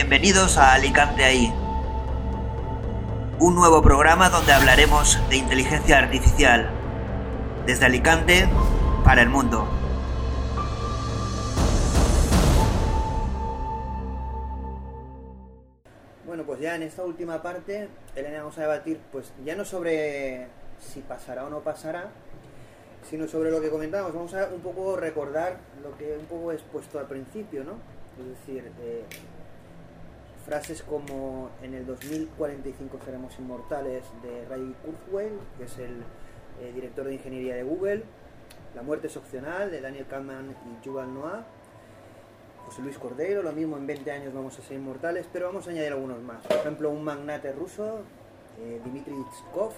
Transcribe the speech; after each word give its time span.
Bienvenidos 0.00 0.58
a 0.58 0.74
Alicante 0.74 1.24
ahí. 1.24 1.52
Un 3.40 3.56
nuevo 3.56 3.82
programa 3.82 4.30
donde 4.30 4.52
hablaremos 4.52 5.18
de 5.28 5.38
inteligencia 5.38 5.98
artificial. 5.98 6.70
Desde 7.66 7.86
Alicante 7.86 8.48
para 9.02 9.22
el 9.22 9.28
mundo. 9.28 9.66
Bueno, 16.24 16.44
pues 16.44 16.60
ya 16.60 16.76
en 16.76 16.84
esta 16.84 17.02
última 17.02 17.42
parte, 17.42 17.88
Elena, 18.14 18.38
vamos 18.38 18.56
a 18.58 18.60
debatir, 18.60 19.00
pues 19.10 19.32
ya 19.44 19.56
no 19.56 19.64
sobre 19.64 20.46
si 20.78 21.00
pasará 21.00 21.44
o 21.44 21.50
no 21.50 21.58
pasará, 21.58 22.10
sino 23.10 23.26
sobre 23.26 23.50
lo 23.50 23.60
que 23.60 23.68
comentábamos. 23.68 24.14
Vamos 24.14 24.32
a 24.34 24.48
un 24.54 24.60
poco 24.60 24.94
recordar 24.94 25.56
lo 25.82 25.98
que 25.98 26.16
un 26.16 26.26
poco 26.26 26.52
expuesto 26.52 27.00
al 27.00 27.06
principio, 27.06 27.64
¿no? 27.64 27.72
Es 28.16 28.46
decir, 28.46 28.70
eh, 28.80 29.02
frases 30.48 30.82
como 30.82 31.50
en 31.62 31.74
el 31.74 31.84
2045 31.84 32.98
seremos 33.04 33.38
inmortales 33.38 34.02
de 34.22 34.46
Ray 34.46 34.74
Kurzweil, 34.82 35.34
que 35.58 35.64
es 35.64 35.78
el 35.78 36.02
eh, 36.62 36.72
director 36.74 37.04
de 37.04 37.14
ingeniería 37.14 37.54
de 37.54 37.64
Google, 37.64 38.02
La 38.74 38.80
muerte 38.80 39.08
es 39.08 39.16
opcional 39.18 39.70
de 39.70 39.82
Daniel 39.82 40.06
Kahneman 40.06 40.50
y 40.50 40.84
Yuval 40.86 41.12
Noah, 41.12 41.44
José 42.64 42.80
Luis 42.80 42.96
Cordero, 42.96 43.42
lo 43.42 43.52
mismo 43.52 43.76
en 43.76 43.86
20 43.86 44.10
años 44.10 44.32
vamos 44.32 44.58
a 44.58 44.62
ser 44.62 44.78
inmortales, 44.78 45.26
pero 45.30 45.48
vamos 45.48 45.66
a 45.66 45.70
añadir 45.70 45.92
algunos 45.92 46.22
más. 46.22 46.46
Por 46.46 46.56
ejemplo, 46.56 46.88
un 46.88 47.04
magnate 47.04 47.52
ruso, 47.52 48.00
eh, 48.58 48.80
Dmitry 48.86 49.14
Itzkov, 49.14 49.72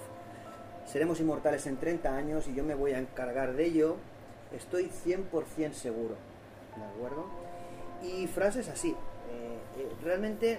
seremos 0.87 1.19
inmortales 1.19 1.67
en 1.67 1.79
30 1.79 2.17
años 2.17 2.47
y 2.47 2.55
yo 2.55 2.63
me 2.63 2.77
voy 2.77 2.93
a 2.93 3.01
encargar 3.01 3.55
de 3.55 3.67
ello, 3.67 3.97
estoy 4.53 4.89
100% 4.89 5.73
seguro. 5.73 6.15
¿De 6.77 6.85
acuerdo? 6.85 7.27
Y 8.05 8.29
frases 8.29 8.69
así. 8.69 8.95
Eh, 9.81 9.89
realmente, 10.03 10.59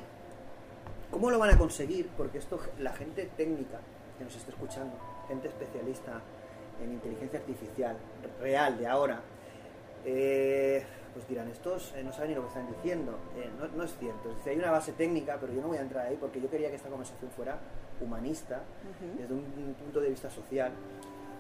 ¿cómo 1.10 1.30
lo 1.30 1.40
van 1.40 1.52
a 1.52 1.58
conseguir? 1.58 2.10
Porque 2.18 2.40
esto, 2.40 2.60
la 2.80 2.94
gente 2.94 3.30
técnica 3.38 3.80
que 4.18 4.24
nos 4.24 4.36
está 4.36 4.52
escuchando, 4.52 4.96
gente 5.28 5.48
especialista 5.48 6.22
en 6.84 6.94
inteligencia 6.94 7.40
artificial, 7.40 7.98
real, 8.40 8.78
de 8.78 8.88
ahora, 8.88 9.22
eh, 10.06 10.84
pues 11.14 11.28
dirán, 11.28 11.50
estos 11.50 11.94
eh, 11.96 12.04
no 12.04 12.12
saben 12.14 12.30
ni 12.30 12.36
lo 12.36 12.42
que 12.44 12.48
están 12.48 12.68
diciendo. 12.68 13.18
Eh, 13.36 13.50
no, 13.60 13.68
no 13.68 13.84
es 13.84 13.96
cierto. 13.98 14.30
Es 14.32 14.38
decir, 14.38 14.54
hay 14.54 14.60
una 14.60 14.72
base 14.72 14.94
técnica, 14.94 15.38
pero 15.40 15.54
yo 15.54 15.62
no 15.62 15.68
voy 15.68 15.78
a 15.78 15.82
entrar 15.82 16.08
ahí 16.08 16.18
porque 16.20 16.42
yo 16.42 16.50
quería 16.50 16.70
que 16.70 16.76
esta 16.76 16.90
conversación 16.90 17.30
fuera 17.32 17.60
humanista, 18.00 18.64
desde 19.18 19.34
un, 19.34 19.40
un 19.40 19.76
punto 19.76 20.00
de 20.00 20.10
vista 20.10 20.30
social. 20.30 20.72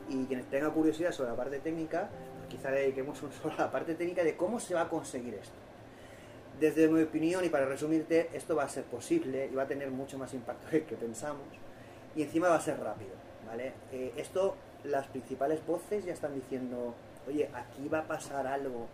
Y 0.09 0.25
quienes 0.25 0.45
tengan 0.47 0.71
curiosidad 0.71 1.11
sobre 1.11 1.31
la 1.31 1.35
parte 1.35 1.59
técnica, 1.59 2.09
pues 2.37 2.49
quizá 2.49 2.69
dediquemos 2.69 3.21
un 3.23 3.31
solo 3.41 3.53
a 3.55 3.61
la 3.61 3.71
parte 3.71 3.95
técnica 3.95 4.23
de 4.23 4.35
cómo 4.35 4.59
se 4.59 4.75
va 4.75 4.81
a 4.81 4.89
conseguir 4.89 5.35
esto. 5.35 5.55
Desde 6.61 6.87
mi 6.87 7.01
opinión, 7.01 7.43
y 7.43 7.49
para 7.49 7.65
resumirte, 7.65 8.29
esto 8.33 8.55
va 8.55 8.65
a 8.65 8.69
ser 8.69 8.83
posible 8.83 9.49
y 9.51 9.55
va 9.55 9.63
a 9.63 9.67
tener 9.67 9.89
mucho 9.89 10.19
más 10.19 10.31
impacto 10.35 10.69
del 10.69 10.85
que 10.85 10.95
pensamos. 10.95 11.47
Y 12.15 12.21
encima 12.21 12.49
va 12.49 12.57
a 12.57 12.61
ser 12.61 12.79
rápido, 12.79 13.13
¿vale? 13.47 13.73
Eh, 13.91 14.13
esto, 14.15 14.55
las 14.83 15.07
principales 15.07 15.65
voces 15.65 16.05
ya 16.05 16.13
están 16.13 16.35
diciendo, 16.35 16.93
oye, 17.27 17.49
aquí 17.51 17.89
va 17.89 18.01
a 18.01 18.07
pasar 18.07 18.45
algo. 18.45 18.87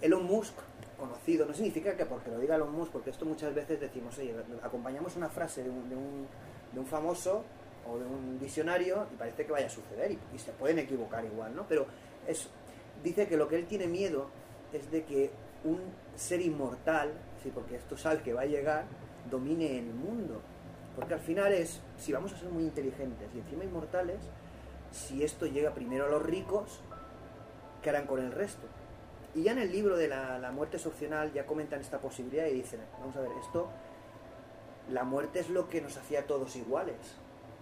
Elon 0.00 0.24
Musk, 0.24 0.54
conocido, 0.98 1.44
no 1.44 1.52
significa 1.52 1.94
que 1.94 2.06
porque 2.06 2.30
lo 2.30 2.38
diga 2.38 2.56
Elon 2.56 2.72
Musk, 2.72 2.90
porque 2.90 3.10
esto 3.10 3.26
muchas 3.26 3.54
veces 3.54 3.78
decimos, 3.78 4.16
oye, 4.16 4.34
acompañamos 4.62 5.14
una 5.14 5.28
frase 5.28 5.64
de 5.64 5.68
un, 5.68 5.90
de 5.90 5.94
un, 5.94 6.26
de 6.72 6.80
un 6.80 6.86
famoso 6.86 7.44
o 7.86 7.98
de 7.98 8.06
un 8.06 8.38
visionario 8.40 9.08
y 9.12 9.16
parece 9.16 9.44
que 9.44 9.52
vaya 9.52 9.66
a 9.66 9.70
suceder 9.70 10.12
y, 10.12 10.18
y 10.34 10.38
se 10.38 10.52
pueden 10.52 10.78
equivocar 10.78 11.22
igual, 11.26 11.54
¿no? 11.54 11.66
Pero 11.68 11.84
es, 12.26 12.48
dice 13.04 13.28
que 13.28 13.36
lo 13.36 13.46
que 13.46 13.56
él 13.56 13.66
tiene 13.66 13.86
miedo 13.88 14.30
es 14.72 14.90
de 14.90 15.04
que 15.04 15.30
un 15.64 15.80
ser 16.16 16.40
inmortal, 16.40 17.12
sí, 17.42 17.50
porque 17.54 17.76
esto 17.76 17.94
es 17.94 18.06
al 18.06 18.22
que 18.22 18.32
va 18.32 18.42
a 18.42 18.46
llegar, 18.46 18.84
domine 19.30 19.78
el 19.78 19.92
mundo. 19.92 20.40
Porque 20.96 21.14
al 21.14 21.20
final 21.20 21.52
es, 21.52 21.80
si 21.96 22.12
vamos 22.12 22.32
a 22.32 22.38
ser 22.38 22.48
muy 22.48 22.64
inteligentes 22.64 23.28
y 23.34 23.38
encima 23.38 23.64
inmortales, 23.64 24.18
si 24.90 25.22
esto 25.22 25.46
llega 25.46 25.72
primero 25.72 26.06
a 26.06 26.08
los 26.08 26.22
ricos, 26.22 26.80
¿qué 27.82 27.90
harán 27.90 28.06
con 28.06 28.20
el 28.20 28.32
resto? 28.32 28.66
Y 29.34 29.42
ya 29.42 29.52
en 29.52 29.58
el 29.58 29.70
libro 29.70 29.96
de 29.96 30.08
la, 30.08 30.50
muerte 30.52 30.78
es 30.78 30.86
opcional 30.86 31.32
ya 31.32 31.46
comentan 31.46 31.80
esta 31.80 31.98
posibilidad 32.00 32.46
y 32.46 32.54
dicen, 32.54 32.80
vamos 32.98 33.14
a 33.16 33.20
ver, 33.20 33.30
esto, 33.40 33.68
la 34.90 35.04
muerte 35.04 35.40
es 35.40 35.50
lo 35.50 35.68
que 35.68 35.80
nos 35.80 35.96
hacía 35.96 36.26
todos 36.26 36.56
iguales. 36.56 36.96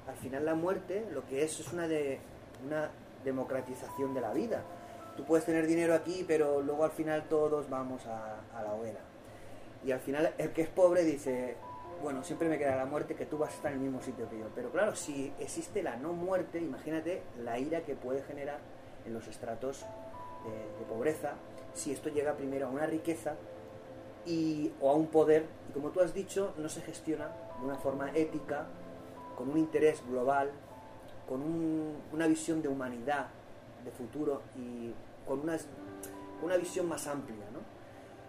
Al 0.06 0.16
final 0.16 0.44
la 0.44 0.54
muerte 0.54 1.06
lo 1.12 1.26
que 1.26 1.42
es 1.42 1.58
es 1.60 1.72
una, 1.72 1.88
de, 1.88 2.20
una 2.64 2.90
democratización 3.24 4.14
de 4.14 4.20
la 4.20 4.32
vida. 4.32 4.62
Tú 5.16 5.24
puedes 5.24 5.44
tener 5.46 5.66
dinero 5.66 5.94
aquí, 5.94 6.24
pero 6.26 6.60
luego 6.60 6.84
al 6.84 6.90
final 6.90 7.24
todos 7.28 7.68
vamos 7.70 8.06
a, 8.06 8.36
la 8.62 8.74
hoguera. 8.74 9.00
Y 9.84 9.92
al 9.92 10.00
final 10.00 10.32
el 10.38 10.50
que 10.52 10.62
es 10.62 10.68
pobre 10.68 11.04
dice, 11.04 11.56
bueno, 12.02 12.22
siempre 12.22 12.48
me 12.48 12.58
queda 12.58 12.76
la 12.76 12.84
muerte, 12.86 13.14
que 13.14 13.26
tú 13.26 13.38
vas 13.38 13.50
a 13.52 13.54
estar 13.56 13.72
en 13.72 13.78
el 13.78 13.84
mismo 13.84 14.02
sitio 14.02 14.28
que 14.28 14.38
yo. 14.38 14.46
Pero 14.54 14.70
claro, 14.70 14.94
si 14.94 15.32
existe 15.38 15.82
la 15.82 15.96
no 15.96 16.12
muerte, 16.12 16.58
imagínate 16.58 17.22
la 17.42 17.58
ira 17.58 17.80
que 17.82 17.94
puede 17.94 18.22
generar 18.22 18.58
en 19.06 19.14
los 19.14 19.26
estratos 19.28 19.86
de, 20.44 20.50
de 20.78 20.84
pobreza 20.88 21.34
si 21.72 21.92
esto 21.92 22.08
llega 22.08 22.34
primero 22.34 22.66
a 22.66 22.70
una 22.70 22.86
riqueza 22.86 23.34
y, 24.24 24.72
o 24.80 24.90
a 24.90 24.94
un 24.94 25.06
poder, 25.06 25.44
y 25.68 25.72
como 25.72 25.90
tú 25.90 26.00
has 26.00 26.12
dicho, 26.14 26.52
no 26.56 26.68
se 26.68 26.80
gestiona 26.80 27.28
de 27.60 27.64
una 27.66 27.76
forma 27.76 28.10
ética, 28.14 28.66
con 29.36 29.50
un 29.50 29.58
interés 29.58 30.02
global, 30.08 30.50
con 31.28 31.42
un- 31.42 31.96
una 32.12 32.26
visión 32.26 32.62
de 32.62 32.68
humanidad, 32.68 33.26
de 33.86 33.90
futuro 33.92 34.42
y 34.56 34.92
con 35.26 35.40
unas- 35.40 35.66
una 36.42 36.56
visión 36.58 36.86
más 36.86 37.06
amplia, 37.06 37.46
¿no? 37.52 37.60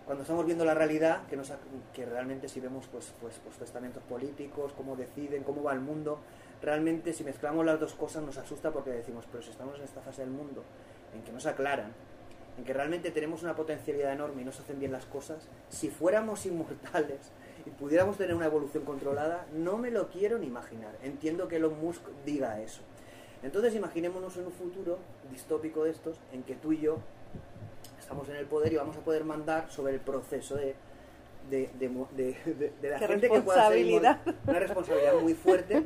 Cuando 0.05 0.21
estamos 0.23 0.45
viendo 0.45 0.63
la 0.63 0.73
realidad, 0.73 1.25
que, 1.27 1.35
nos, 1.35 1.51
que 1.93 2.05
realmente 2.05 2.47
si 2.47 2.61
vemos 2.61 2.87
pues, 2.89 3.13
pues, 3.19 3.41
pues 3.43 3.57
testamentos 3.57 4.01
políticos, 4.03 4.71
cómo 4.77 4.95
deciden, 4.95 5.43
cómo 5.43 5.61
va 5.63 5.73
el 5.73 5.81
mundo, 5.81 6.19
realmente 6.61 7.11
si 7.11 7.25
mezclamos 7.25 7.65
las 7.65 7.77
dos 7.77 7.93
cosas 7.93 8.23
nos 8.23 8.37
asusta 8.37 8.71
porque 8.71 8.91
decimos, 8.91 9.25
pero 9.29 9.43
si 9.43 9.49
estamos 9.49 9.77
en 9.77 9.83
esta 9.83 9.99
fase 10.01 10.21
del 10.21 10.31
mundo 10.31 10.63
en 11.13 11.23
que 11.23 11.33
nos 11.33 11.45
aclaran, 11.45 11.91
en 12.57 12.63
que 12.63 12.73
realmente 12.73 13.11
tenemos 13.11 13.43
una 13.43 13.55
potencialidad 13.55 14.13
enorme 14.13 14.43
y 14.43 14.45
no 14.45 14.51
se 14.53 14.61
hacen 14.61 14.79
bien 14.79 14.93
las 14.93 15.05
cosas, 15.05 15.45
si 15.69 15.89
fuéramos 15.89 16.45
inmortales 16.45 17.19
y 17.65 17.69
pudiéramos 17.71 18.17
tener 18.17 18.33
una 18.33 18.45
evolución 18.45 18.85
controlada, 18.85 19.45
no 19.53 19.77
me 19.77 19.91
lo 19.91 20.07
quiero 20.07 20.37
ni 20.39 20.47
imaginar. 20.47 20.95
Entiendo 21.03 21.49
que 21.49 21.57
Elon 21.57 21.79
Musk 21.81 22.01
diga 22.25 22.61
eso. 22.61 22.81
Entonces 23.43 23.75
imaginémonos 23.75 24.35
en 24.37 24.45
un 24.47 24.51
futuro 24.51 24.97
distópico 25.31 25.83
de 25.83 25.91
estos, 25.91 26.17
en 26.33 26.43
que 26.43 26.55
tú 26.55 26.71
y 26.73 26.79
yo 26.79 26.97
estamos 27.99 28.27
en 28.29 28.35
el 28.37 28.45
poder 28.45 28.73
y 28.73 28.77
vamos 28.77 28.95
a 28.97 28.99
poder 29.01 29.23
mandar 29.23 29.69
sobre 29.69 29.93
el 29.93 29.99
proceso 29.99 30.55
de, 30.55 30.75
de, 31.49 31.69
de, 31.79 31.89
de- 32.15 32.73
de- 32.81 32.89
la 32.89 32.99
gente 32.99 33.29
que 33.29 33.41
pueda 33.41 33.67
ser 33.69 33.85
una 34.47 34.59
responsabilidad 34.59 35.13
muy 35.21 35.33
fuerte. 35.33 35.83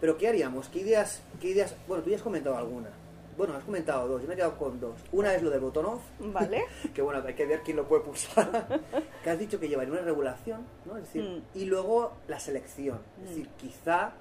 Pero 0.00 0.16
¿qué 0.18 0.28
haríamos? 0.28 0.68
¿Qué 0.68 0.80
ideas, 0.80 1.22
qué 1.40 1.48
ideas? 1.48 1.74
Bueno, 1.88 2.02
tú 2.02 2.10
ya 2.10 2.16
has 2.16 2.22
comentado 2.22 2.56
alguna. 2.56 2.90
Bueno, 3.36 3.54
has 3.54 3.64
comentado 3.64 4.06
dos, 4.08 4.20
yo 4.20 4.28
me 4.28 4.34
he 4.34 4.36
quedado 4.36 4.58
con 4.58 4.78
dos. 4.78 5.00
Una 5.12 5.34
es 5.34 5.42
lo 5.42 5.48
del 5.48 5.60
botón 5.60 5.86
off, 5.86 6.02
¿Vale? 6.20 6.64
que 6.94 7.00
bueno, 7.00 7.22
hay 7.26 7.34
que 7.34 7.46
ver 7.46 7.62
quién 7.62 7.78
lo 7.78 7.88
puede 7.88 8.02
pulsar. 8.02 8.68
que 9.24 9.30
has 9.30 9.38
dicho 9.38 9.58
que 9.58 9.68
llevaría 9.68 9.92
una 9.92 10.02
regulación, 10.02 10.66
¿no? 10.84 10.96
Es 10.98 11.04
decir, 11.04 11.22
Mm. 11.22 11.58
y 11.58 11.64
luego 11.64 12.12
la 12.28 12.38
selección. 12.38 12.98
Es 13.18 13.22
Mm. 13.22 13.28
decir, 13.28 13.48
quizá 13.58 14.12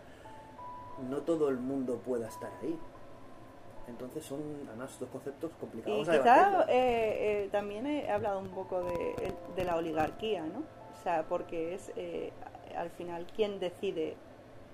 no 1.09 1.17
todo 1.21 1.49
el 1.49 1.57
mundo 1.57 1.97
pueda 2.05 2.27
estar 2.27 2.51
ahí. 2.61 2.77
Entonces 3.87 4.23
son, 4.25 4.41
además, 4.67 4.97
dos 4.99 5.09
conceptos 5.09 5.51
Y 5.51 5.59
complicados 5.59 6.09
a 6.09 6.13
quizá 6.13 6.23
debatirlos. 6.23 6.65
eh, 6.69 7.43
eh, 7.45 7.49
también 7.51 7.85
he 7.87 8.09
hablado 8.11 8.39
un 8.39 8.49
poco 8.49 8.83
de, 8.83 9.33
de 9.55 9.65
la 9.65 9.75
oligarquía, 9.75 10.43
¿no? 10.45 10.59
O 10.59 11.03
sea, 11.03 11.23
porque 11.27 11.73
es 11.73 11.91
eh, 11.95 12.31
al 12.77 12.89
final 12.91 13.25
quién 13.35 13.59
decide 13.59 14.15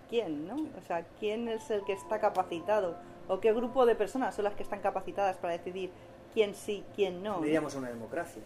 quién, 0.10 0.48
¿no? 0.48 0.56
O 0.78 0.82
sea, 0.86 1.06
quién 1.20 1.48
es 1.48 1.70
el 1.72 1.84
que 1.86 1.94
está 1.94 2.20
capacitado 2.20 2.96
o 3.28 3.40
qué 3.40 3.54
grupo 3.54 3.86
de 3.86 3.96
personas 3.96 4.36
son 4.36 4.46
las 4.46 4.56
que 4.56 4.64
están 4.64 4.82
capacitadas 4.82 5.38
para 5.38 5.54
decidir 5.54 5.92
quién 6.34 6.54
sí, 6.54 6.84
quién 6.96 7.24
no. 7.24 7.36
No 7.36 7.40
¿no? 7.40 7.46
iríamos 7.46 7.76
a 7.76 7.80
una 7.80 7.90
democracia. 7.90 8.42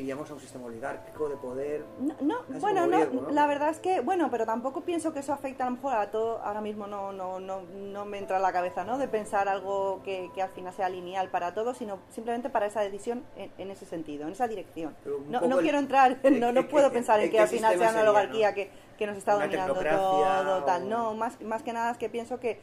Iríamos 0.00 0.30
a 0.30 0.34
un 0.34 0.40
sistema 0.40 0.64
oligárquico 0.66 1.28
de 1.28 1.36
poder. 1.36 1.84
No, 2.20 2.36
bueno, 2.60 2.86
no, 2.86 3.30
la 3.32 3.46
verdad 3.46 3.68
es 3.68 3.78
que, 3.80 4.00
bueno, 4.00 4.28
pero 4.30 4.46
tampoco 4.46 4.80
pienso 4.80 5.12
que 5.12 5.18
eso 5.20 5.32
afecte 5.32 5.62
a 5.62 5.66
lo 5.66 5.72
mejor 5.72 5.92
a 5.94 6.10
todo, 6.10 6.38
ahora 6.42 6.60
mismo 6.60 6.86
no, 6.86 7.12
no, 7.12 7.38
no, 7.38 7.62
no 7.62 8.04
me 8.06 8.18
entra 8.18 8.36
en 8.36 8.42
la 8.42 8.52
cabeza, 8.52 8.84
¿no? 8.84 8.96
De 8.98 9.08
pensar 9.08 9.48
algo 9.48 10.00
que, 10.02 10.30
que 10.34 10.42
al 10.42 10.50
final 10.50 10.72
sea 10.72 10.88
lineal 10.88 11.28
para 11.28 11.52
todos, 11.52 11.76
sino 11.76 11.98
simplemente 12.10 12.48
para 12.48 12.66
esa 12.66 12.80
decisión 12.80 13.24
en, 13.36 13.52
en 13.58 13.70
ese 13.70 13.84
sentido, 13.84 14.24
en 14.26 14.32
esa 14.32 14.48
dirección. 14.48 14.96
No, 15.28 15.40
no 15.42 15.56
el- 15.56 15.62
quiero 15.62 15.78
entrar, 15.78 16.18
en- 16.22 16.40
no, 16.40 16.52
no 16.52 16.66
puedo 16.68 16.86
en- 16.86 16.92
pensar 16.92 17.20
en, 17.20 17.30
que 17.30 17.38
al 17.40 17.48
final 17.48 17.76
sea 17.78 17.90
una 17.90 18.10
oligarquía 18.10 18.54
que, 18.54 18.70
que 18.96 19.06
nos 19.06 19.16
está 19.16 19.34
dominando 19.34 19.74
todo, 19.74 20.64
tal. 20.64 20.88
No, 20.88 21.14
más, 21.14 21.40
más 21.42 21.62
que 21.62 21.72
nada 21.72 21.90
es 21.90 21.98
que 21.98 22.08
pienso 22.08 22.40
que 22.40 22.60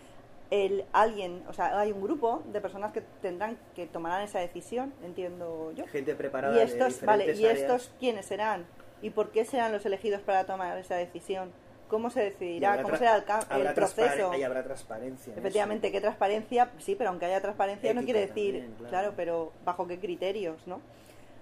el 0.49 0.85
alguien, 0.94 1.44
o 1.47 1.53
sea, 1.53 1.79
hay 1.79 1.91
un 1.91 2.01
grupo 2.01 2.44
de 2.51 2.61
personas 2.61 2.94
que 2.94 3.01
tendrán 3.21 3.57
que 3.75 3.85
tomarán 3.85 4.21
esa 4.21 4.39
decisión, 4.39 4.94
entiendo 5.03 5.71
yo. 5.73 5.88
Gente 5.88 6.15
preparada 6.15 6.55
Y 6.55 6.59
de 6.59 6.63
estos, 6.63 7.01
vale, 7.01 7.27
diferentes 7.27 7.59
¿y 7.59 7.61
estos 7.61 7.91
quiénes 7.99 8.25
serán? 8.25 8.65
¿Y 9.01 9.09
por 9.09 9.31
qué 9.31 9.45
serán 9.45 9.71
los 9.71 9.85
elegidos 9.85 10.21
para 10.21 10.45
tomar 10.45 10.77
esa 10.77 10.95
decisión? 10.95 11.51
¿Cómo 11.88 12.09
se 12.09 12.21
decidirá? 12.21 12.81
¿Cómo 12.81 12.97
será 12.97 13.15
el, 13.15 13.61
el 13.61 13.73
proceso? 13.73 14.33
Y 14.35 14.44
habrá 14.44 14.63
transparencia. 14.63 15.31
en 15.31 15.39
Efectivamente, 15.39 15.91
¿qué 15.91 16.01
transparencia? 16.01 16.69
Sí, 16.79 16.95
pero 16.95 17.11
aunque 17.11 17.25
haya 17.25 17.41
transparencia 17.41 17.94
no 17.94 18.03
quiere 18.03 18.21
decir, 18.21 18.53
también, 18.55 18.73
claro. 18.77 18.89
claro. 18.89 19.13
pero 19.15 19.53
¿bajo 19.63 19.88
qué 19.88 19.99
criterios, 19.99 20.67
no? 20.67 20.81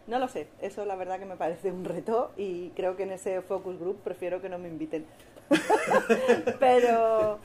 No 0.07 0.19
lo 0.19 0.27
sé, 0.27 0.47
eso 0.61 0.85
la 0.85 0.95
verdad 0.95 1.17
que 1.17 1.25
me 1.25 1.35
parece 1.35 1.71
un 1.71 1.83
reto 1.83 2.31
y 2.37 2.69
creo 2.71 2.95
que 2.95 3.03
en 3.03 3.11
ese 3.11 3.41
focus 3.41 3.79
group 3.79 4.01
prefiero 4.03 4.39
que 4.39 4.49
no 4.49 4.59
me 4.59 4.67
inviten. 4.67 5.05
pero, 6.59 7.39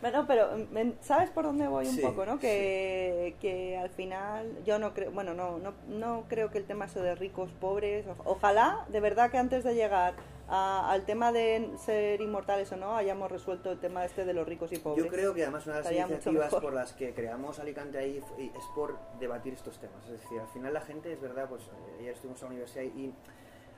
bueno, 0.00 0.24
pero 0.26 0.48
me- 0.70 0.94
¿sabes 1.00 1.30
por 1.30 1.44
dónde 1.44 1.68
voy 1.68 1.86
un 1.86 1.94
Sí, 1.94 2.00
poco, 2.00 2.24
no? 2.26 2.38
Que, 2.38 3.36
que 3.40 3.76
al 3.76 3.90
final 3.90 4.64
yo 4.64 4.78
no 4.78 4.94
creo, 4.94 5.10
bueno, 5.12 5.34
no, 5.34 5.58
no, 5.58 5.74
no 5.88 6.24
creo 6.28 6.50
que 6.50 6.58
el 6.58 6.64
tema 6.64 6.86
eso 6.86 7.02
de 7.02 7.14
ricos, 7.14 7.50
pobres, 7.60 8.06
ojalá 8.24 8.84
de 8.88 9.00
verdad 9.00 9.30
que 9.30 9.38
antes 9.38 9.62
de 9.64 9.74
llegar 9.74 10.14
a- 10.48 10.90
al 10.90 11.04
tema 11.04 11.30
de 11.32 11.70
ser 11.78 12.20
inmortales 12.20 12.72
o 12.72 12.76
no 12.76 12.96
hayamos 12.96 13.30
resuelto 13.30 13.70
el 13.70 13.78
tema 13.78 14.04
este 14.04 14.24
de 14.24 14.32
los 14.32 14.48
ricos 14.48 14.72
y 14.72 14.78
pobres. 14.78 15.04
Yo 15.04 15.10
creo 15.10 15.32
que 15.34 15.42
además 15.42 15.66
una 15.66 15.76
de 15.76 15.82
las 15.84 15.92
iniciativas 15.92 16.54
por 16.56 16.72
las 16.72 16.92
que 16.92 17.14
creamos 17.14 17.58
Alicante 17.60 17.98
ahí 17.98 18.18
es 18.38 18.64
por 18.74 18.98
debatir 19.20 19.52
estos 19.52 19.78
temas. 19.78 20.04
Es 20.06 20.20
decir, 20.22 20.40
al 20.40 20.48
final 20.48 20.72
la 20.74 20.80
gente, 20.80 21.12
es 21.12 21.20
verdad, 21.20 21.48
pues 21.48 21.62
eh, 21.64 21.96
ayer 22.00 22.14
estuvimos 22.14 22.40
en 22.42 22.46
la 22.46 22.50
universidad 22.50 22.82
y 22.84 23.14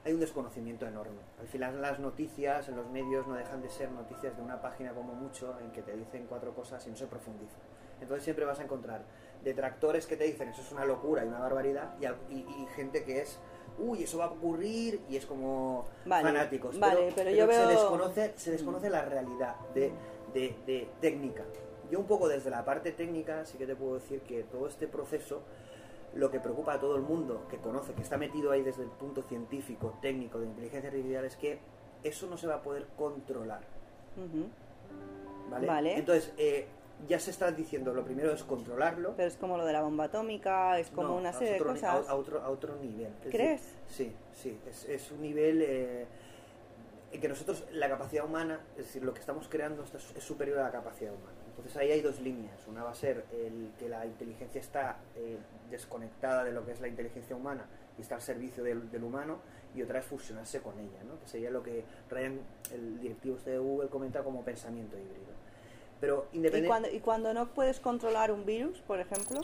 hay 0.05 0.13
un 0.13 0.21
desconocimiento 0.21 0.87
enorme. 0.87 1.21
Al 1.41 1.47
final 1.47 1.81
las 1.81 1.99
noticias 2.01 2.69
en 2.69 2.77
los 2.77 2.87
medios 2.91 3.27
no 3.27 3.35
dejan 3.35 3.63
de 3.63 3.69
ser 3.69 3.91
noticias 3.93 4.37
de 4.37 4.43
una 4.43 4.61
página 4.61 4.93
como 4.93 5.15
mucho 5.15 5.57
en 5.61 5.71
que 5.71 5.83
te 5.83 5.97
dicen 5.97 6.27
cuatro 6.29 6.55
cosas 6.55 6.85
y 6.87 6.91
no 6.91 6.97
se 6.97 7.07
profundiza. 7.07 7.57
Entonces 8.01 8.25
siempre 8.25 8.45
vas 8.45 8.59
a 8.59 8.65
encontrar 8.65 9.03
detractores 9.45 10.07
que 10.07 10.17
te 10.17 10.25
dicen 10.25 10.49
eso 10.49 10.61
es 10.61 10.73
una 10.73 10.85
locura 10.85 11.25
y 11.25 11.29
una 11.29 11.39
barbaridad 11.39 11.95
y, 12.01 12.05
al- 12.07 12.17
y- 12.31 12.39
y 12.41 12.67
gente 12.75 13.05
que 13.05 13.21
es 13.21 13.39
uy 13.79 14.03
eso 14.05 14.19
va 14.19 14.27
a 14.27 14.31
ocurrir 14.31 15.01
y 15.09 15.17
es 15.17 15.25
como 15.27 15.87
Vale, 16.05 16.29
fanáticos 16.29 16.79
vale, 16.79 17.13
pero 17.15 17.31
yo 17.31 17.47
se 17.47 17.47
veo- 17.47 17.69
desconoce 17.69 18.33
se 18.37 18.51
desconoce 18.53 18.91
la 18.91 19.03
realidad 19.05 19.57
de, 19.75 19.93
de- 20.35 20.55
de 20.67 20.89
técnica 21.01 21.43
yo 21.91 21.99
un 21.99 22.07
poco 22.07 22.29
desde 22.29 22.51
la 22.51 22.65
parte 22.65 22.93
técnica 22.93 23.45
sí 23.45 23.57
que 23.59 23.67
te 23.67 23.75
puedo 23.75 23.95
decir 23.95 24.21
que 24.23 24.45
todo 24.45 24.67
este 24.69 24.87
proceso 24.89 25.43
lo 26.15 26.31
que 26.31 26.41
preocupa 26.41 26.75
a 26.75 26.81
todo 26.81 26.97
el 26.97 27.03
mundo 27.03 27.47
que 27.49 27.59
conoce, 27.59 27.95
que 27.95 28.03
está 28.03 28.17
metido 28.19 28.51
ahí 28.51 28.63
desde 28.63 28.83
el 28.83 28.91
punto 28.91 29.23
científico, 29.23 29.99
técnico, 30.01 30.39
de 30.39 30.47
inteligencia 30.47 30.91
artificial, 30.91 31.25
es 31.25 31.37
que 31.37 31.59
eso 32.03 32.27
no 32.27 32.37
se 32.37 32.47
va 32.47 32.57
a 32.57 32.63
poder 32.63 32.87
controlar. 32.97 33.63
¿Vale? 35.51 35.67
Vale. 35.67 35.99
Entonces, 35.99 36.33
eh, 36.37 36.67
ya 37.09 37.19
se 37.19 37.31
está 37.31 37.51
diciendo, 37.51 37.93
lo 37.93 38.05
primero 38.05 38.33
es 38.33 38.43
controlarlo. 38.45 39.15
Pero 39.17 39.29
es 39.29 39.37
como 39.37 39.57
lo 39.57 39.65
de 39.65 39.73
la 39.73 39.83
bomba 39.83 40.05
atómica, 40.05 40.79
es 40.79 40.91
como 40.91 41.09
No, 41.09 41.17
una 41.17 41.33
serie 41.33 41.55
de 41.55 41.61
otro 41.61 41.73
cosas. 41.73 42.09
A, 42.09 42.11
a 42.11 42.15
otro, 42.15 42.41
a 42.43 42.49
otro 42.49 42.77
nivel. 42.77 43.13
Es 43.25 43.31
¿Crees? 43.31 43.63
decir, 43.89 44.13
sí, 44.33 44.51
sí. 44.51 44.61
Es, 44.69 44.85
es 44.89 45.11
un 45.13 45.23
nivel 45.23 45.63
eh, 45.63 46.07
en 47.13 47.21
que 47.21 47.29
nosotros, 47.29 47.65
la 47.73 47.89
capacidad 47.89 48.25
humana, 48.25 48.61
es 48.77 48.87
decir, 48.87 49.03
lo 49.03 49.13
que 49.13 49.21
estamos 49.21 49.49
creando 49.49 49.85
es 49.85 50.25
superior 50.25 50.59
a 50.59 50.65
la 50.65 50.71
capacidad 50.71 51.13
humana. 51.13 51.42
Entonces 51.57 51.77
ahí 51.77 51.91
hay 51.91 52.01
dos 52.01 52.21
líneas. 52.21 52.67
Una 52.67 52.83
va 52.83 52.91
a 52.91 52.95
ser 52.95 53.25
el 53.33 53.71
que 53.79 53.89
la 53.89 54.07
inteligencia 54.07 54.61
está 54.61 54.99
eh, 55.17 55.39
desconectada 55.71 56.45
de 56.45 56.53
lo 56.53 56.65
que 56.65 56.73
es 56.73 56.81
la 56.81 56.89
inteligencia 56.89 57.37
humana 57.37 57.67
y 57.99 58.03
está 58.03 58.17
al 58.17 58.23
servicio 58.23 58.65
del, 58.65 58.91
del 58.91 59.05
humano, 59.05 59.39
y 59.75 59.83
otra 59.83 60.01
es 60.01 60.07
fusionarse 60.07 60.61
con 60.61 60.79
ella, 60.79 61.03
¿no? 61.07 61.19
que 61.21 61.27
sería 61.29 61.51
lo 61.51 61.63
que 61.63 61.85
Ryan, 62.11 62.41
el 62.73 63.01
directivo 63.01 63.37
este 63.37 63.51
de 63.51 63.59
Google, 63.59 63.89
comenta 63.89 64.23
como 64.23 64.43
pensamiento 64.45 64.97
híbrido. 64.97 65.33
Pero 66.01 66.27
Y 66.33 66.67
cuando, 66.67 66.91
y 66.91 66.99
cuando 66.99 67.33
no 67.33 67.47
puedes 67.51 67.79
controlar 67.79 68.33
un 68.33 68.45
virus, 68.45 68.81
por 68.81 68.99
ejemplo, 68.99 69.41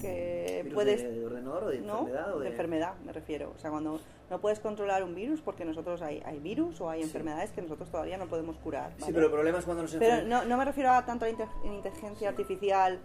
que 0.00 0.62
¿Virus 0.64 0.74
puedes... 0.74 1.02
de, 1.02 1.10
de 1.10 1.27
ordenador 1.58 1.64
o 1.64 1.68
de 1.70 1.78
¿no? 1.80 1.98
enfermedad? 1.98 2.34
O 2.34 2.38
de... 2.40 2.48
enfermedad, 2.48 2.94
me 3.04 3.12
refiero. 3.12 3.52
O 3.54 3.58
sea, 3.58 3.70
cuando 3.70 4.00
no 4.30 4.40
puedes 4.40 4.60
controlar 4.60 5.02
un 5.04 5.14
virus, 5.14 5.40
porque 5.40 5.64
nosotros 5.64 6.02
hay, 6.02 6.22
hay 6.24 6.38
virus 6.38 6.80
o 6.80 6.90
hay 6.90 7.00
Sí. 7.00 7.06
enfermedades 7.06 7.50
que 7.52 7.62
nosotros 7.62 7.90
todavía 7.90 8.16
no 8.18 8.26
podemos 8.26 8.56
curar. 8.58 8.92
Sí, 8.98 9.12
pero 9.12 9.26
el 9.26 9.32
problema 9.32 9.58
es 9.58 9.64
cuando 9.64 9.82
nos 9.82 9.92
Pero 9.94 10.04
enfrentamos... 10.04 10.44
no, 10.44 10.48
no 10.50 10.56
me 10.58 10.64
refiero 10.64 10.90
a 10.92 11.04
tanto 11.04 11.24
a 11.24 11.28
la 11.28 11.34
inte- 11.34 11.48
inteligencia 11.64 12.18
Sí. 12.18 12.24
artificial 12.26 12.98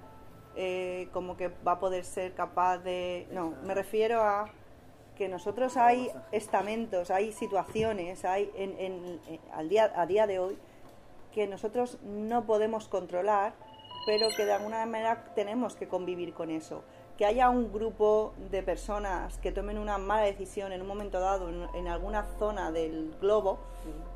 eh, 0.56 1.08
como 1.14 1.36
que 1.38 1.48
va 1.66 1.74
a 1.74 1.80
poder 1.80 2.06
ser 2.06 2.34
capaz 2.34 2.78
de... 2.80 3.28
No, 3.32 3.48
Exacto. 3.48 3.68
me 3.68 3.74
refiero 3.74 4.22
a 4.22 4.46
que 5.16 5.28
nosotros 5.30 5.78
hay 5.78 6.10
estamentos, 6.32 7.12
hay 7.12 7.32
situaciones, 7.32 8.26
hay 8.26 8.52
en, 8.56 8.72
en- 8.80 9.20
en- 9.28 9.40
al 9.54 9.70
día, 9.70 9.92
a 9.96 10.06
día 10.06 10.28
de 10.28 10.40
hoy 10.40 10.58
que 11.32 11.48
nosotros 11.48 11.98
no 12.04 12.46
podemos 12.46 12.88
controlar, 12.88 13.54
pero 14.06 14.28
que 14.36 14.46
de 14.46 14.54
alguna 14.54 14.86
manera 14.86 15.24
tenemos 15.36 15.76
que 15.76 15.88
convivir 15.88 16.34
con 16.34 16.50
eso. 16.52 16.84
Que 17.24 17.28
haya 17.28 17.50
un 17.50 17.72
grupo 17.72 18.34
de 18.52 18.62
personas 18.64 19.38
que 19.38 19.54
tomen 19.54 19.78
una 19.78 19.98
mala 19.98 20.24
decisión 20.26 20.74
en 20.74 20.82
un 20.82 20.88
momento 20.90 21.22
dado 21.22 21.48
en, 21.48 21.70
en 21.74 21.88
alguna 21.88 22.26
zona 22.38 22.74
del 22.74 23.16
globo, 23.22 23.60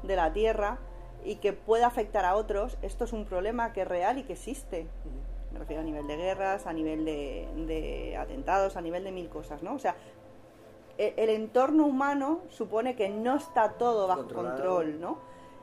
de 0.04 0.18
la 0.18 0.33
Tierra, 0.33 0.77
y 1.24 1.38
que 1.38 1.54
pueda 1.54 1.88
afectar 1.88 2.25
a 2.25 2.36
otros, 2.36 2.77
esto 2.81 3.06
es 3.06 3.13
un 3.13 3.24
problema 3.24 3.71
que 3.71 3.83
es 3.83 3.88
real 3.88 4.18
y 4.18 4.24
que 4.24 4.33
existe. 4.33 4.88
Me 5.54 5.59
refiero 5.59 5.83
a 5.83 5.86
nivel 5.86 6.06
de 6.06 6.18
guerras, 6.18 6.68
a 6.68 6.74
nivel 6.74 7.06
de, 7.06 7.48
de 7.65 8.18
atentados, 8.18 8.75
a 8.75 8.81
nivel 8.81 9.06
de 9.06 9.13
mil 9.13 9.30
cosas, 9.30 9.63
¿no? 9.63 9.75
O 9.75 9.80
sea, 9.80 9.95
e- 10.98 11.13
el 11.15 11.30
entorno 11.30 11.86
humano 11.86 12.42
supone 12.50 12.98
que 12.98 13.07
no 13.07 13.38
está 13.38 13.69
todo 13.77 14.06
bajo 14.07 14.24
Controlado. 14.24 14.56
control, 14.57 15.00
¿no? 15.00 15.18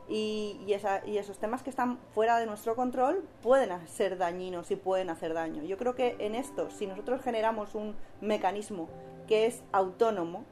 Y, 0.08 0.60
y, 0.66 0.74
esa- 0.74 1.04
y 1.06 1.16
esos 1.18 1.38
temas 1.38 1.62
que 1.62 1.70
están 1.70 1.98
fuera 2.12 2.38
de 2.38 2.44
nuestro 2.46 2.76
control 2.76 3.24
pueden 3.42 3.70
ser 3.88 4.18
dañinos 4.18 4.70
y 4.70 4.76
pueden 4.76 5.08
hacer 5.08 5.32
daño. 5.32 5.62
Yo 5.62 5.78
creo 5.78 5.94
que 5.94 6.16
en 6.18 6.34
esto, 6.34 6.70
si 6.70 6.86
nosotros 6.86 7.22
generamos 7.22 7.74
un 7.74 7.94
mecanismo 8.20 8.88
que 9.26 9.46
es 9.46 9.62
autónomo, 9.72 10.44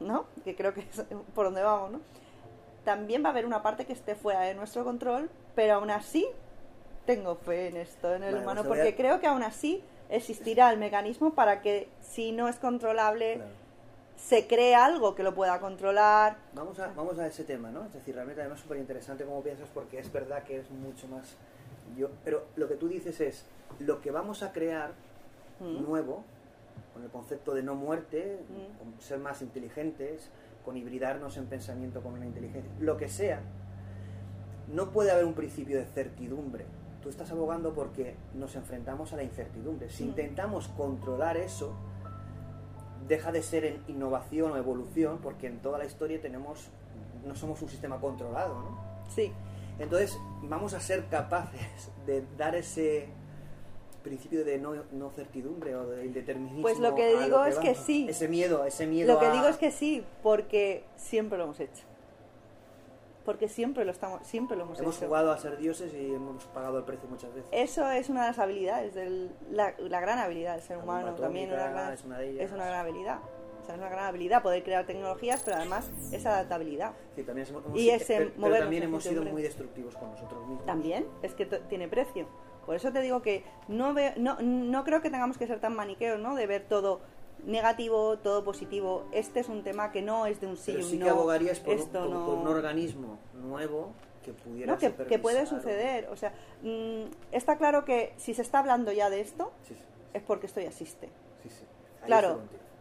¿no? 0.00 0.26
Que 0.44 0.54
creo 0.54 0.74
que 0.74 0.80
es 0.80 0.86
por 1.34 1.46
donde 1.46 1.62
vamos, 1.62 1.92
¿no? 1.92 2.00
También 2.84 3.22
va 3.22 3.28
a 3.28 3.30
haber 3.32 3.46
una 3.46 3.62
parte 3.62 3.86
que 3.86 3.92
esté 3.94 4.14
fuera 4.14 4.40
de 4.42 4.54
nuestro 4.54 4.84
control, 4.84 5.30
pero 5.54 5.74
aún 5.74 5.90
así 5.90 6.26
tengo 7.06 7.36
fe 7.36 7.68
en 7.68 7.76
esto, 7.78 8.14
en 8.14 8.22
el 8.22 8.34
humano, 8.36 8.64
pues 8.64 8.80
a- 8.80 8.82
porque 8.84 8.94
creo 8.96 9.18
que 9.20 9.26
aún 9.26 9.42
así 9.42 9.82
existirá 10.10 10.70
el 10.70 10.78
mecanismo 10.78 11.32
para 11.34 11.62
que 11.62 11.88
si 12.02 12.32
no 12.32 12.48
es 12.48 12.56
controlable 12.56 13.36
Claro. 13.36 13.50
Se 14.18 14.46
cree 14.46 14.74
algo 14.74 15.14
que 15.14 15.22
lo 15.22 15.34
pueda 15.34 15.60
controlar. 15.60 16.36
Vamos 16.52 16.78
a, 16.80 16.88
vamos 16.88 17.18
a 17.18 17.26
ese 17.26 17.44
tema, 17.44 17.70
¿no? 17.70 17.84
Es 17.86 17.92
decir, 17.94 18.14
realmente 18.14 18.40
además 18.42 18.58
es 18.58 18.62
súper 18.64 18.78
interesante 18.78 19.24
cómo 19.24 19.42
piensas 19.42 19.68
porque 19.72 19.98
es 20.00 20.12
verdad 20.12 20.42
que 20.42 20.58
es 20.58 20.70
mucho 20.70 21.06
más... 21.08 21.36
Yo, 21.96 22.08
pero 22.24 22.44
lo 22.56 22.68
que 22.68 22.74
tú 22.74 22.88
dices 22.88 23.20
es, 23.20 23.44
lo 23.78 24.00
que 24.00 24.10
vamos 24.10 24.42
a 24.42 24.52
crear 24.52 24.92
Mm. 25.60 25.82
nuevo, 25.88 26.22
con 26.94 27.02
el 27.02 27.10
concepto 27.10 27.52
de 27.54 27.62
no 27.64 27.74
muerte, 27.74 28.40
Mm. 28.48 28.78
con 28.78 29.00
ser 29.00 29.18
más 29.18 29.42
inteligentes, 29.42 30.30
con 30.64 30.76
hibridarnos 30.76 31.36
en 31.36 31.46
pensamiento 31.46 32.00
con 32.02 32.12
una 32.14 32.26
inteligencia, 32.26 32.70
lo 32.80 32.96
que 32.96 33.08
sea, 33.08 33.40
no 34.68 34.90
puede 34.90 35.10
haber 35.10 35.24
un 35.24 35.34
principio 35.34 35.78
de 35.78 35.84
certidumbre. 35.86 36.64
Tú 37.02 37.08
estás 37.08 37.30
abogando 37.30 37.72
porque 37.72 38.14
nos 38.34 38.54
enfrentamos 38.56 39.12
a 39.12 39.16
la 39.16 39.22
incertidumbre. 39.22 39.88
Si 39.88 40.04
Mm. 40.04 40.08
intentamos 40.08 40.68
controlar 40.68 41.36
eso, 41.36 41.72
deja 43.08 43.32
de 43.32 43.42
ser 43.42 43.64
en 43.64 43.82
innovación 43.88 44.52
o 44.52 44.56
evolución, 44.56 45.18
porque 45.22 45.46
en 45.46 45.58
toda 45.60 45.78
la 45.78 45.84
historia 45.86 46.20
tenemos, 46.20 46.68
no 47.26 47.34
somos 47.34 47.60
un 47.62 47.68
sistema 47.68 47.98
controlado, 48.00 48.54
¿no? 48.54 48.78
Sí, 49.14 49.32
Entonces, 49.78 50.16
vamos 50.42 50.74
a 50.74 50.80
ser 50.80 51.06
capaces 51.06 51.90
de 52.06 52.24
dar 52.36 52.54
ese 52.56 53.08
principio 54.02 54.44
de 54.44 54.58
no, 54.58 54.74
no 54.92 55.10
certidumbre 55.10 55.74
o 55.76 55.86
de 55.86 56.04
indeterminismo. 56.06 56.62
Pues 56.62 56.78
lo 56.78 56.94
que 56.94 57.08
digo 57.24 57.44
es 57.44 57.58
que 57.58 57.68
vamos. 57.72 57.84
sí. 57.84 58.06
Ese 58.08 58.26
miedo, 58.28 58.64
ese 58.64 58.86
miedo 58.86 59.12
lo 59.14 59.20
que 59.20 59.26
a- 59.26 59.32
digo 59.32 59.46
es 59.46 59.56
que 59.56 59.70
sí, 59.70 60.04
porque 60.22 60.84
siempre 60.96 61.38
lo 61.38 61.44
hemos 61.44 61.60
hecho. 61.60 61.84
Porque 63.28 63.46
siempre 63.46 63.84
lo 63.84 63.90
estamos, 63.92 64.26
siempre 64.26 64.56
lo 64.56 64.62
hemos, 64.64 64.80
hemos 64.80 64.96
hecho. 64.96 65.04
jugado 65.04 65.30
a 65.32 65.36
ser 65.36 65.58
dioses 65.58 65.92
y 65.92 66.14
hemos 66.14 66.46
pagado 66.46 66.78
el 66.78 66.84
precio 66.84 67.06
muchas 67.10 67.28
veces. 67.34 67.46
Eso 67.52 67.90
es 67.90 68.08
una 68.08 68.22
de 68.22 68.28
las 68.28 68.38
habilidades, 68.38 68.94
del, 68.94 69.30
la, 69.50 69.74
la 69.80 70.00
gran 70.00 70.18
habilidad 70.18 70.54
del 70.54 70.62
ser 70.62 70.78
La 70.78 70.82
humano. 70.82 71.14
También 71.14 71.50
una 71.52 71.58
atómica 71.58 71.78
gran, 71.82 71.92
es 71.92 72.04
una 72.04 72.18
de 72.18 72.30
ellas. 72.30 72.44
es 72.46 72.52
una 72.52 72.64
gran 72.64 72.80
habilidad. 72.80 73.18
O 73.60 73.64
sea, 73.66 73.74
es 73.74 73.80
una 73.82 73.90
gran 73.90 74.06
habilidad 74.06 74.42
poder 74.42 74.62
crear 74.64 74.86
tecnologías, 74.86 75.42
pero 75.44 75.58
además 75.58 75.90
esa 76.10 76.36
adaptabilidad. 76.36 76.92
Sí, 77.16 77.22
también 77.22 77.46
hemos, 77.48 77.64
Y 77.78 77.90
ese 77.90 78.16
pero, 78.16 78.30
pero 78.40 78.58
también 78.60 78.82
hemos 78.84 79.04
sido 79.04 79.22
muy 79.24 79.42
destructivos 79.42 79.94
con 79.94 80.10
nosotros 80.10 80.40
mismos. 80.46 80.64
También 80.64 81.06
es 81.20 81.34
que 81.34 81.44
to- 81.44 81.60
tiene 81.68 81.86
precio. 81.86 82.26
Por 82.64 82.76
eso 82.76 82.90
te 82.92 83.02
digo 83.02 83.20
que 83.20 83.44
no, 83.68 83.92
veo, 83.92 84.12
no, 84.16 84.38
no 84.40 84.84
creo 84.84 85.02
que 85.02 85.10
tengamos 85.10 85.36
que 85.36 85.46
ser 85.46 85.60
tan 85.60 85.76
maniqueos, 85.76 86.18
¿no? 86.18 86.34
De 86.34 86.46
ver 86.46 86.62
todo 86.66 87.00
negativo, 87.44 88.18
todo 88.18 88.44
positivo. 88.44 89.06
Este 89.12 89.40
es 89.40 89.48
un 89.48 89.62
tema 89.62 89.90
que 89.92 90.02
no 90.02 90.26
es 90.26 90.40
de 90.40 90.46
un 90.46 90.56
sí 90.56 90.72
Pero 90.72 90.80
y 90.80 90.82
un 90.84 90.90
sí 90.90 90.98
no. 90.98 91.04
que 91.06 91.10
abogarías 91.10 91.60
por, 91.60 91.74
Esto 91.74 92.00
por- 92.00 92.10
no... 92.10 92.26
por 92.26 92.34
un 92.36 92.46
organismo 92.48 93.18
nuevo 93.34 93.92
que 94.24 94.32
pudiera 94.32 94.72
No, 94.72 94.78
que, 94.78 95.18
puede 95.18 95.46
suceder. 95.46 96.08
O 96.10 96.16
sea, 96.16 96.32
mm, 96.62 97.04
está 97.32 97.56
claro 97.56 97.84
que 97.84 98.12
si 98.16 98.34
se 98.34 98.42
está 98.42 98.58
hablando 98.58 98.92
ya 98.92 99.08
de 99.10 99.20
esto, 99.20 99.52
Sí, 99.66 99.74
sí, 99.74 99.80
es 100.14 100.22
porque 100.22 100.46
esto 100.46 100.60
ya 100.60 100.68
existe. 100.68 101.08
sí, 101.42 101.48
sí. 101.48 101.64
Ahí 102.02 102.06
Claro, 102.06 102.40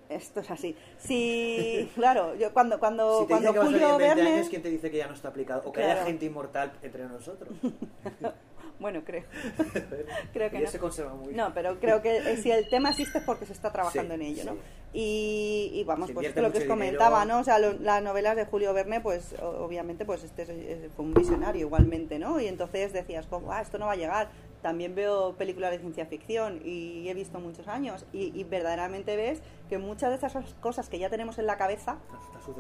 esto 0.10 0.40
es 0.42 0.52
así. 0.52 0.76
Si, 0.98 1.90
claro, 1.96 2.36
yo 2.36 2.52
cuando 2.54 2.80
cuando 2.80 3.20
Si 3.22 3.28
te 3.28 3.34
cuando 3.34 3.54
Julio 3.64 3.92
en 3.94 3.98
20 3.98 4.16
Verne, 4.16 4.34
años, 4.36 4.50
¿quién 4.50 4.62
te 4.62 4.70
dice 4.70 4.90
que 4.92 4.98
ya 4.98 5.08
no 5.08 5.14
está 5.14 5.30
aplicado? 5.30 5.62
O 5.66 5.72
que 5.72 5.80
Claro. 5.82 6.00
haya 6.00 6.06
gente 6.06 6.26
inmortal 6.26 6.74
entre 6.82 7.06
nosotros. 7.06 7.54
bueno, 8.79 9.01
creo, 9.05 9.24
creo 10.34 10.50
que 10.50 10.57
ya 10.60 10.65
no. 10.65 10.72
se 10.72 10.79
conserva 10.79 11.13
muy 11.13 11.27
bien. 11.27 11.38
No, 11.38 11.53
pero 11.53 11.79
creo 11.79 12.01
que 12.01 12.17
eh, 12.17 12.38
si 12.38 12.51
el 12.51 12.67
tema 12.69 12.89
existe 12.91 13.19
es 13.19 13.24
porque 13.24 13.46
se 13.46 13.53
está 13.53 13.72
trabajando 13.72 14.15
Sí, 14.15 14.22
en 14.22 14.27
ello, 14.27 14.43
¿no? 14.46 14.57
Y, 14.93 15.72
y 15.74 15.84
vamos, 15.84 16.07
Se 16.07 16.13
pues 16.13 16.36
lo 16.36 16.51
que 16.51 16.60
os 16.60 16.63
comentaba, 16.63 17.19
dinero. 17.22 17.36
¿no? 17.36 17.41
O 17.41 17.43
sea, 17.43 17.60
lo- 17.60 17.74
las 17.74 18.01
novelas 18.01 18.36
de 18.36 18.46
Julio 18.46 18.74
Verne, 18.74 19.01
pues 19.01 19.36
obviamente, 19.41 20.05
pues 20.05 20.24
este 20.24 20.43
es- 20.43 20.91
fue 20.96 21.05
un 21.05 21.13
visionario 21.13 21.65
igualmente, 21.67 22.17
¿no? 22.19 22.39
Y 22.39 22.48
entonces 22.48 22.93
decías, 22.93 23.27
como, 23.27 23.51
ah, 23.51 23.62
esto 23.62 23.77
no 23.77 23.86
va 23.88 23.93
a 23.93 23.98
llegar. 23.98 24.29
también 24.62 24.96
veo 24.96 25.36
películas 25.36 25.69
de 25.72 25.77
ciencia 25.79 26.07
ficción 26.07 26.62
y 26.65 27.07
he 27.07 27.13
visto 27.13 27.39
muchos 27.39 27.67
años 27.67 28.05
y, 28.12 28.38
y 28.38 28.43
verdaderamente 28.43 29.15
ves 29.15 29.41
que 29.69 29.77
muchas 29.77 30.10
de 30.10 30.15
esas 30.27 30.55
cosas 30.55 30.89
que 30.89 30.98
ya 30.98 31.10
tenemos 31.12 31.38
en 31.38 31.46
la 31.46 31.57
cabeza 31.57 32.00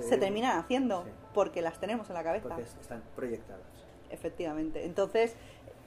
se 0.07 0.17
terminan 0.17 0.59
haciendo 0.59 1.03
Sí. 1.05 1.09
porque 1.33 1.61
las 1.63 1.79
tenemos 1.79 2.07
en 2.09 2.13
la 2.13 2.23
cabeza. 2.23 2.49
Porque 2.49 2.63
es- 2.63 2.77
están 2.79 3.01
proyectadas. 3.15 3.63
Efectivamente. 4.11 4.85
Entonces, 4.85 5.35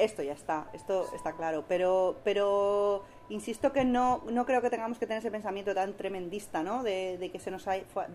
esto 0.04 0.22
ya 0.22 0.32
está, 0.32 0.68
esto 0.72 1.06
está 1.14 1.32
claro. 1.32 1.64
Pero, 1.68 2.16
pero 2.24 3.04
insisto 3.28 3.72
que 3.72 3.84
no, 3.84 4.22
no 4.30 4.44
creo 4.46 4.60
que 4.60 4.70
tengamos 4.70 4.98
que 4.98 5.06
tener 5.06 5.20
ese 5.20 5.30
pensamiento 5.30 5.74
tan 5.74 5.92
tremendista, 5.94 6.62
¿no? 6.62 6.82
De, 6.82 7.16
de 7.18 7.30
que 7.30 7.38
se 7.38 7.50
nos 7.50 7.66
va 7.68 7.72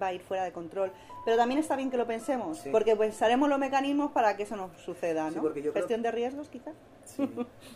a 0.08 0.14
ir 0.14 0.22
fuera 0.22 0.44
de 0.44 0.52
control. 0.52 0.92
Pero 1.24 1.38
también 1.38 1.60
está 1.60 1.76
bien 1.76 1.90
que 1.90 1.98
lo 1.98 2.06
pensemos, 2.06 2.58
Sí. 2.60 2.70
porque 2.72 2.96
pensaremos 2.96 3.48
los 3.50 3.58
mecanismos 3.60 4.12
para 4.12 4.36
que 4.36 4.44
eso 4.44 4.56
no 4.56 4.70
suceda, 4.78 5.30
Sí, 5.30 5.38
¿no? 5.38 5.52
creo- 5.54 5.74
Gestión 5.74 6.02
de 6.02 6.12
riesgos, 6.12 6.50
quizás. 6.50 6.76
Sí. 7.06 7.24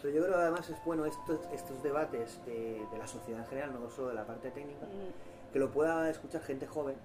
Pero 0.01 0.13
yo 0.16 0.22
creo 0.24 0.36
que 0.36 0.42
además 0.42 0.70
es 0.70 0.84
bueno 0.84 1.06
estos, 1.06 1.39
estos 1.54 1.82
debates 1.84 2.44
de, 2.46 2.86
de 2.92 2.98
la 2.98 3.08
sociedad 3.08 3.42
en 3.42 3.48
general, 3.48 3.74
no 3.80 3.89
solo 3.89 4.10
de 4.10 4.16
la 4.16 4.25
parte 4.25 4.50
técnica, 4.51 4.86
Mm, 4.88 5.51
que 5.54 5.60
lo 5.60 5.72
pueda 5.72 6.10
escuchar 6.10 6.42
gente 6.42 6.68
joven 6.68 6.96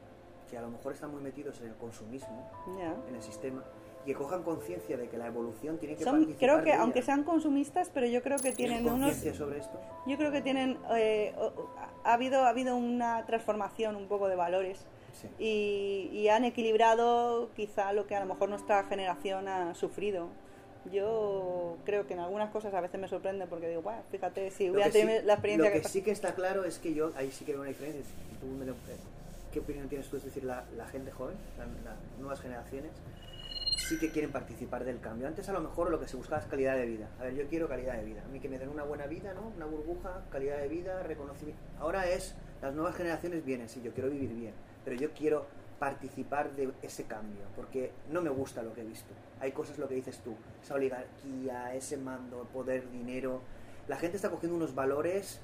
que 0.51 0.59
a 0.59 0.63
lo 0.63 0.69
mejor 0.69 0.93
están 0.93 1.11
muy 1.11 1.23
metidos 1.23 1.59
en 1.61 1.69
el 1.69 1.75
consumismo, 1.77 2.51
en 3.09 3.15
el 3.15 3.23
sistema, 3.23 3.63
que 4.05 4.15
cojan 4.15 4.43
conciencia 4.43 4.97
de 4.97 5.09
que 5.09 5.17
la 5.17 5.27
evolución 5.27 5.79
tiene 5.79 5.97
que 5.97 6.05
Son, 6.05 6.13
participar 6.21 6.39
creo 6.39 6.59
que, 6.59 6.65
de 6.65 6.71
ella. 6.73 6.83
aunque 6.83 7.03
sean 7.03 7.25
consumistas, 7.25 7.91
pero 7.93 8.07
yo 8.07 8.23
creo 8.23 8.39
que 8.39 8.53
¿Tienen 8.53 8.87
unos 8.89 9.15
sobre 9.17 9.59
esto? 9.59 9.81
Yo 10.07 10.17
creo 10.17 10.31
que 10.31 10.43
tienen 10.43 10.79
eh, 10.95 11.35
ha 12.05 12.13
habido 12.15 12.45
ha 12.45 12.49
habido 12.51 12.77
una 12.77 13.25
transformación 13.27 13.97
un 13.97 14.07
poco 14.07 14.29
de 14.29 14.37
valores 14.37 14.85
Sí. 15.21 15.29
y, 15.39 16.11
y 16.19 16.29
han 16.29 16.45
equilibrado 16.45 17.49
quizá 17.55 17.93
lo 17.93 18.05
que 18.07 18.17
a 18.17 18.21
lo 18.21 18.27
mejor 18.27 18.49
nuestra 18.49 18.83
generación 18.85 19.47
ha 19.47 19.73
sufrido. 19.75 20.29
Yo 20.93 21.77
creo 21.85 22.07
que 22.07 22.15
en 22.15 22.21
algunas 22.21 22.51
cosas 22.51 22.75
a 22.75 22.81
veces 22.81 23.01
me 23.01 23.09
sorprende 23.09 23.47
porque 23.47 23.69
digo, 23.69 23.81
bueno, 23.83 24.03
fíjate, 24.11 24.51
si 24.51 24.71
hubiera 24.71 24.91
que, 24.91 24.93
sí, 25.01 25.07
tenido 25.07 25.23
la 25.25 25.33
experiencia 25.35 25.71
lo 25.71 25.75
que 25.77 25.83
que 25.83 25.89
sí 25.89 26.03
que 26.03 26.11
está 26.11 26.35
claro 26.35 26.65
es 26.65 26.79
que 26.79 26.93
yo, 26.95 27.11
ahí 27.17 27.31
sí 27.31 27.45
que 27.45 27.53
veo 27.53 27.61
una 27.63 27.71
diferencia. 27.71 28.05
tú 28.41 28.47
me 28.47 28.67
lo- 28.67 28.73
eh, 28.73 28.99
¿Qué 29.53 29.61
opinión 29.61 29.89
tienes 29.89 30.09
tú? 30.09 30.17
Es 30.17 30.25
decir, 30.25 30.43
la, 30.45 30.65
la 30.77 30.87
gente 30.89 31.11
joven, 31.13 31.37
la- 31.57 31.65
las 31.93 31.99
nuevas 32.19 32.41
generaciones, 32.41 32.91
sí 33.89 33.99
que 33.99 34.11
quieren 34.11 34.33
participar 34.33 34.85
del 34.85 35.01
cambio. 35.01 35.27
Antes 35.29 35.49
a 35.49 35.53
lo 35.53 35.61
mejor 35.61 35.91
lo 35.91 36.01
que 36.01 36.09
se 36.09 36.17
buscaba 36.17 36.41
es 36.41 36.47
calidad 36.49 36.77
de 36.77 36.87
vida. 36.87 37.09
A 37.21 37.25
ver, 37.25 37.35
yo 37.35 37.47
quiero 37.49 37.69
calidad 37.69 37.97
de 37.97 38.05
vida. 38.05 38.23
A 38.25 38.29
mí 38.29 38.41
que 38.41 38.49
me 38.49 38.59
den 38.59 38.69
una 38.69 38.83
buena 38.85 39.07
vida, 39.07 39.35
¿no? 39.35 39.53
Una 39.57 39.67
burbuja, 39.67 40.25
calidad 40.31 40.59
de 40.59 40.69
vida, 40.69 41.03
reconocimiento. 41.03 41.61
Ahora 41.79 42.09
es, 42.09 42.35
las 42.63 42.75
nuevas 42.75 42.95
generaciones 42.97 43.45
vienen, 43.45 43.69
sí, 43.69 43.81
yo 43.83 43.93
quiero 43.93 44.11
vivir 44.11 44.31
bien, 44.33 44.55
pero 44.85 44.97
yo 44.97 45.11
quiero 45.13 45.47
participar 45.79 46.53
de 46.57 46.71
ese 46.83 47.05
cambio, 47.05 47.43
porque 47.57 47.91
no 48.11 48.23
me 48.23 48.31
gusta 48.31 48.63
lo 48.63 48.73
que 48.73 48.81
he 48.81 48.85
visto. 48.85 49.13
Hay 49.41 49.53
cosas, 49.53 49.77
lo 49.79 49.87
que 49.89 49.97
dices 49.97 50.19
tú, 50.21 50.35
esa 50.63 50.75
oligarquía, 50.75 51.75
ese 51.75 51.97
mando, 51.97 52.45
poder, 52.53 52.91
dinero. 52.91 53.41
La 53.89 53.97
gente 53.97 54.17
está 54.17 54.31
cogiendo 54.31 54.57
unos 54.57 54.75
valores 54.75 55.41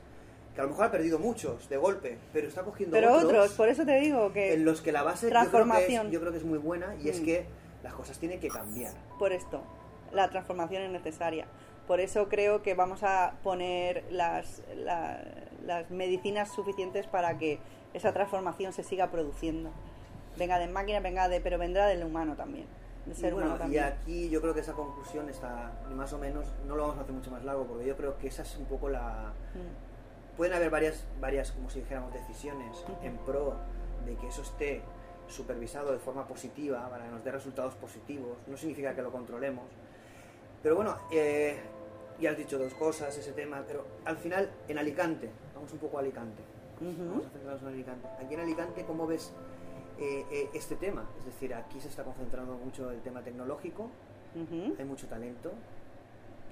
que 0.54 0.60
a 0.60 0.64
lo 0.64 0.70
mejor 0.70 0.86
ha 0.86 0.90
perdido 0.90 1.18
muchos 1.18 1.68
de 1.68 1.76
golpe, 1.76 2.16
pero 2.32 2.48
está 2.48 2.62
cogiendo 2.62 2.94
pero 2.96 3.12
otros, 3.12 3.24
otros, 3.32 3.52
por 3.52 3.68
eso 3.68 3.84
te 3.84 4.00
digo 4.00 4.32
que 4.32 4.54
en 4.54 4.64
los 4.64 4.80
que 4.80 4.92
la 4.92 5.02
base 5.02 5.26
yo 5.26 5.30
creo 5.30 5.42
que, 5.42 5.50
Transformación. 5.50 6.06
es, 6.06 6.12
yo 6.12 6.20
creo 6.20 6.32
que 6.32 6.38
es 6.38 6.44
muy 6.44 6.58
buena 6.58 6.94
y 6.96 7.08
es 7.08 7.20
Mm. 7.20 7.24
que 7.24 7.44
las 7.82 7.92
cosas 7.94 8.18
tienen 8.18 8.40
que 8.40 8.48
cambiar. 8.48 8.92
por 9.18 9.32
esto 9.32 9.62
la 10.12 10.28
transformación 10.28 10.82
es 10.82 10.90
necesaria. 10.90 11.46
Por 11.86 12.00
eso 12.00 12.28
creo 12.28 12.62
que 12.62 12.74
vamos 12.74 13.02
a 13.04 13.34
poner 13.44 14.04
las, 14.10 14.60
la- 14.76 15.22
las 15.64 15.88
medicinas 15.90 16.50
suficientes 16.52 17.06
para 17.06 17.38
que 17.38 17.58
esa 17.94 18.12
transformación 18.12 18.72
se 18.72 18.82
siga 18.82 19.10
produciendo. 19.10 19.70
Venga 20.36 20.58
de 20.58 20.66
máquina, 20.66 20.98
venga 21.00 21.28
de, 21.28 21.40
pero 21.40 21.58
vendrá 21.58 21.86
del 21.86 22.02
humano 22.04 22.34
también, 22.34 22.66
del 23.06 23.14
ser 23.16 23.30
y 23.30 23.34
bueno, 23.34 23.50
humano 23.54 23.56
y 23.56 23.76
también. 23.76 23.84
aquí 23.84 24.28
yo 24.30 24.40
creo 24.40 24.52
que 24.54 24.60
esa 24.60 24.72
conclusión 24.72 25.28
está 25.28 25.72
más 25.94 26.12
o 26.12 26.18
menos, 26.18 26.46
no 26.66 26.74
lo 26.76 26.82
vamos 26.82 26.98
a 26.98 27.02
hacer 27.02 27.14
mucho 27.14 27.30
más 27.30 27.44
largo, 27.44 27.64
porque 27.66 27.86
yo 27.86 27.96
creo 27.96 28.16
que 28.18 28.26
esa 28.28 28.42
es 28.42 28.56
un 28.56 28.64
poco 28.66 28.88
la... 28.88 29.32
Mm. 29.54 30.36
Pueden 30.36 30.54
haber 30.54 30.70
varias, 30.70 31.04
varias 31.20 31.52
como 31.52 31.70
si 31.70 31.80
dijéramos, 31.80 32.12
decisiones 32.12 32.84
en 33.02 33.16
pro 33.18 33.54
de 34.06 34.14
que 34.16 34.26
eso 34.28 34.42
esté 34.42 34.82
supervisado 35.30 35.92
de 35.92 35.98
forma 35.98 36.26
positiva 36.26 36.88
para 36.90 37.04
que 37.04 37.10
nos 37.10 37.24
dé 37.24 37.30
resultados 37.30 37.74
positivos. 37.74 38.38
No 38.46 38.56
significa 38.56 38.94
que 38.94 39.02
lo 39.02 39.10
controlemos. 39.10 39.64
Pero 40.62 40.76
bueno, 40.76 40.96
eh, 41.10 41.58
ya 42.20 42.30
has 42.30 42.36
dicho 42.36 42.58
dos 42.58 42.74
cosas, 42.74 43.16
ese 43.16 43.32
tema, 43.32 43.64
pero 43.66 43.86
al 44.04 44.16
final 44.16 44.50
en 44.68 44.78
Alicante, 44.78 45.30
vamos 45.54 45.72
un 45.72 45.78
poco 45.78 45.98
a 45.98 46.00
Alicante. 46.00 46.42
Vamos 46.80 47.26
a 47.26 47.30
centrarnos 47.30 47.62
en 47.62 47.68
Alicante. 47.68 48.08
Aquí 48.24 48.34
en 48.34 48.40
Alicante, 48.40 48.84
¿cómo 48.84 49.06
ves 49.06 49.32
eh, 49.98 50.24
eh, 50.30 50.50
este 50.54 50.76
tema? 50.76 51.04
Es 51.18 51.26
decir, 51.26 51.54
aquí 51.54 51.80
se 51.80 51.88
está 51.88 52.04
concentrando 52.04 52.54
mucho 52.54 52.90
el 52.90 53.00
tema 53.00 53.22
tecnológico, 53.22 53.90
hay 54.78 54.84
mucho 54.84 55.06
talento, 55.08 55.52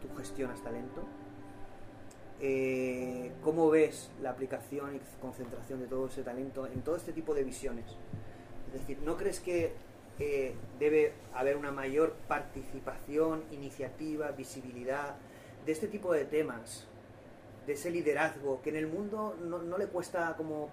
tú 0.02 0.16
gestionas 0.16 0.60
talento. 0.62 1.02
Eh, 2.40 3.32
¿Cómo 3.42 3.68
ves 3.68 4.10
la 4.22 4.30
aplicación 4.30 4.96
y 4.96 5.00
concentración 5.20 5.80
de 5.80 5.86
todo 5.86 6.06
ese 6.06 6.22
talento 6.22 6.66
en 6.66 6.82
todo 6.82 6.96
este 6.96 7.12
tipo 7.12 7.34
de 7.34 7.42
visiones? 7.42 7.84
Es 8.68 8.80
decir, 8.80 8.98
¿no 9.04 9.16
crees 9.16 9.40
que 9.40 9.72
eh, 10.18 10.54
debe 10.78 11.12
haber 11.34 11.56
una 11.56 11.72
mayor 11.72 12.14
participación, 12.26 13.44
iniciativa, 13.50 14.30
visibilidad 14.32 15.14
de 15.64 15.72
este 15.72 15.88
tipo 15.88 16.12
de 16.12 16.24
temas, 16.24 16.86
de 17.66 17.72
ese 17.72 17.90
liderazgo 17.90 18.60
que 18.62 18.70
en 18.70 18.76
el 18.76 18.86
mundo 18.86 19.36
no, 19.42 19.78
le 19.78 19.86
cuesta 19.86 20.34
como 20.36 20.70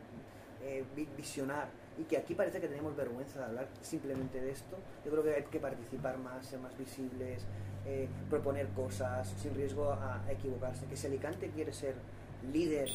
eh, 0.64 0.84
vi- 0.96 1.08
visionar 1.18 1.68
y 1.98 2.04
que 2.04 2.18
aquí 2.18 2.36
parece 2.36 2.60
que 2.60 2.68
tenemos 2.68 2.96
vergüenza 2.96 3.40
de 3.40 3.46
hablar 3.46 3.68
simplemente 3.82 4.42
de 4.42 4.52
esto. 4.52 4.78
Yo 5.06 5.12
creo 5.12 5.24
que 5.24 5.36
hay 5.36 5.44
que 5.44 5.60
participar 5.60 6.18
más, 6.18 6.46
ser 6.46 6.60
más 6.60 6.78
visibles, 6.78 7.46
eh, 7.86 8.08
proponer 8.30 8.68
cosas 8.70 9.34
sin 9.42 9.54
riesgo 9.56 9.92
a, 9.92 10.22
equivocarse. 10.30 10.86
Que 10.88 10.98
si 10.98 11.08
Alicante 11.08 11.50
quiere 11.50 11.72
ser 11.72 11.96
líder 12.52 12.90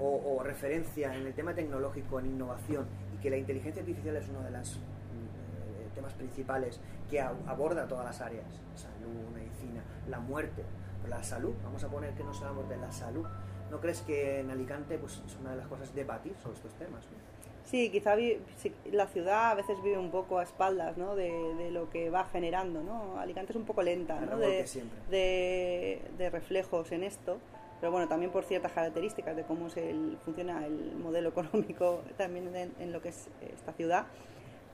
o, 0.00 0.42
referencia 0.42 1.14
en 1.14 1.26
el 1.26 1.34
tema 1.34 1.54
tecnológico, 1.54 2.18
en 2.18 2.26
innovación, 2.26 2.86
que 3.22 3.30
la 3.30 3.36
inteligencia 3.36 3.80
artificial 3.80 4.16
es 4.16 4.28
uno 4.28 4.42
de 4.42 4.50
los 4.50 4.78
temas 5.94 6.12
principales 6.14 6.80
que 7.10 7.20
a- 7.20 7.32
aborda 7.46 7.86
todas 7.86 8.04
las 8.04 8.20
áreas, 8.20 8.46
salud, 8.74 9.28
medicina, 9.34 9.82
la 10.08 10.18
muerte, 10.20 10.62
la 11.08 11.22
salud, 11.22 11.52
vamos 11.62 11.82
a 11.84 11.88
poner 11.88 12.12
que 12.14 12.24
no 12.24 12.32
se 12.32 12.44
de 12.44 12.76
la 12.78 12.90
salud. 12.92 13.26
¿No 13.70 13.80
crees 13.80 14.02
que 14.02 14.40
en 14.40 14.50
Alicante 14.50 14.98
pues, 14.98 15.20
es 15.26 15.36
una 15.40 15.50
de 15.50 15.56
las 15.56 15.66
cosas 15.66 15.94
debatir 15.94 16.34
sobre 16.42 16.56
estos 16.56 16.72
temas? 16.74 17.04
Sí, 17.64 17.90
quizá 17.90 18.14
vi- 18.16 18.38
la 18.90 19.06
ciudad 19.06 19.50
a 19.52 19.54
veces 19.54 19.80
vive 19.82 19.96
un 19.98 20.10
poco 20.10 20.38
a 20.38 20.42
espaldas 20.42 20.96
¿no? 20.98 21.14
de, 21.14 21.30
de 21.54 21.70
lo 21.70 21.88
que 21.90 22.10
va 22.10 22.24
generando. 22.24 22.82
¿no? 22.82 23.18
Alicante 23.18 23.52
es 23.52 23.56
un 23.56 23.64
poco 23.64 23.82
lenta 23.82 24.18
de 26.18 26.30
reflejos 26.30 26.92
en 26.92 27.02
esto, 27.04 27.38
pero 27.82 27.90
bueno, 27.90 28.06
también 28.06 28.30
por 28.30 28.44
ciertas 28.44 28.70
características 28.70 29.34
de 29.34 29.42
cómo 29.42 29.66
es 29.66 29.76
el, 29.76 30.16
funciona 30.24 30.64
el 30.64 30.94
modelo 30.96 31.28
económico 31.34 32.00
también 32.16 32.54
en, 32.54 32.72
en 32.78 32.92
lo 32.92 33.02
que 33.02 33.08
es 33.08 33.28
esta 33.52 33.72
ciudad. 33.72 34.06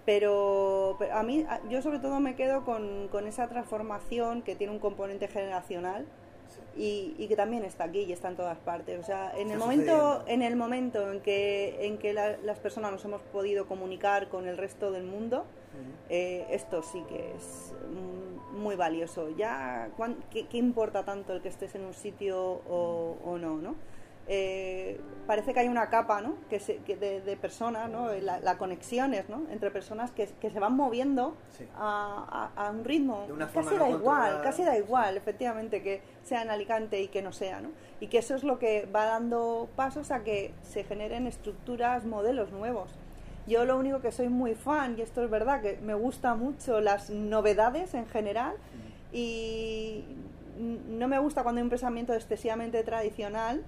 Pero, 0.05 0.97
pero 0.99 1.15
a 1.17 1.23
mí, 1.23 1.45
yo 1.69 1.83
sobre 1.83 1.99
todo 1.99 2.21
me 2.21 2.35
quedo 2.37 2.65
con, 2.65 3.09
con 3.09 3.27
esa 3.27 3.49
transformación 3.49 4.43
que 4.43 4.55
tiene 4.57 4.73
un 4.73 4.79
componente 4.79 5.27
generacional 5.29 6.07
y, 6.77 7.15
y 7.19 7.29
que 7.29 7.37
también 7.37 7.65
está 7.65 7.85
aquí 7.85 8.01
y 8.01 8.13
está 8.13 8.29
en 8.29 8.37
todas 8.37 8.59
partes. 8.59 8.99
O 9.01 9.03
sea, 9.05 9.33
en 9.37 9.51
el 9.51 9.59
momento, 9.59 10.25
en 10.27 10.43
el 10.43 10.57
momento 10.57 11.11
en 11.13 11.21
que, 11.21 11.87
en 11.87 11.99
que 11.99 12.13
la- 12.15 12.37
las 12.39 12.59
personas 12.59 12.93
nos 12.93 13.05
hemos 13.05 13.21
podido 13.23 13.67
comunicar 13.67 14.29
con 14.29 14.47
el 14.47 14.57
resto 14.57 14.91
del 14.93 15.05
mundo, 15.05 15.45
eh, 16.09 16.47
esto 16.51 16.83
sí 16.83 17.03
que 17.09 17.35
es 17.37 17.75
mm, 17.91 18.57
muy 18.61 18.77
valioso. 18.77 19.29
Ya, 19.37 19.91
¿qué, 20.31 20.47
qué 20.47 20.57
importa 20.59 21.05
tanto 21.05 21.33
el 21.33 21.43
que 21.43 21.49
estés 21.49 21.75
en 21.75 21.85
un 21.85 21.95
sitio 21.95 22.41
o, 22.69 23.17
o 23.25 23.39
no, 23.39 23.57
no? 23.59 23.75
Eh, 24.31 25.01
parece 25.27 25.55
que 25.55 25.61
hay 25.61 25.69
una 25.69 25.89
capa 25.89 26.21
¿no? 26.21 26.35
que 26.51 26.61
se- 26.61 26.77
que 26.79 26.97
de, 26.99 27.23
de 27.23 27.37
personas, 27.39 27.89
¿no? 27.89 28.13
la, 28.13 28.41
la 28.41 28.59
conexiones 28.59 29.31
¿no? 29.31 29.41
entre 29.51 29.71
personas 29.71 30.11
que, 30.11 30.27
que 30.27 30.51
se 30.51 30.61
van 30.61 30.77
moviendo 30.77 31.35
Sí. 31.57 31.67
a, 31.75 32.51
a- 32.55 32.67
a 32.67 32.71
un 32.71 32.85
ritmo. 32.85 33.25
De 33.27 33.33
una 33.33 33.47
casi 33.47 33.71
forma 33.71 33.85
da 33.85 33.89
igual, 33.91 34.43
casi 34.43 34.65
da 34.65 34.77
igual, 34.77 35.17
efectivamente, 35.17 35.83
que 35.83 36.03
sea 36.25 36.43
en 36.43 36.51
Alicante 36.51 37.01
y 37.01 37.09
que 37.09 37.23
no 37.23 37.33
sea. 37.33 37.63
¿no? 37.63 37.71
Y 38.01 38.09
que 38.09 38.19
eso 38.19 38.35
es 38.35 38.45
lo 38.45 38.59
que 38.59 38.85
va 38.95 39.07
dando 39.07 39.67
pasos 39.77 40.11
a 40.11 40.23
que 40.25 40.53
se 40.63 40.85
generen 40.85 41.27
estructuras, 41.27 42.05
modelos 42.05 42.53
nuevos. 42.53 42.99
Yo 43.49 43.65
lo 43.65 43.79
único 43.79 44.01
que 44.01 44.13
soy 44.13 44.29
muy 44.29 44.55
fan, 44.55 44.97
y 44.99 45.03
esto 45.03 45.25
es 45.25 45.31
verdad, 45.31 45.63
que 45.63 45.79
me 45.83 45.95
gusta 45.95 46.35
mucho 46.35 46.81
las 46.81 47.09
novedades 47.09 47.95
en 47.95 48.07
general 48.07 48.55
y 49.13 50.05
no 50.59 51.09
me 51.09 51.19
gusta 51.19 51.43
cuando 51.43 51.61
hay 51.61 51.63
un 51.63 51.71
pensamiento 51.71 52.13
excesivamente 52.13 52.83
tradicional, 52.83 53.65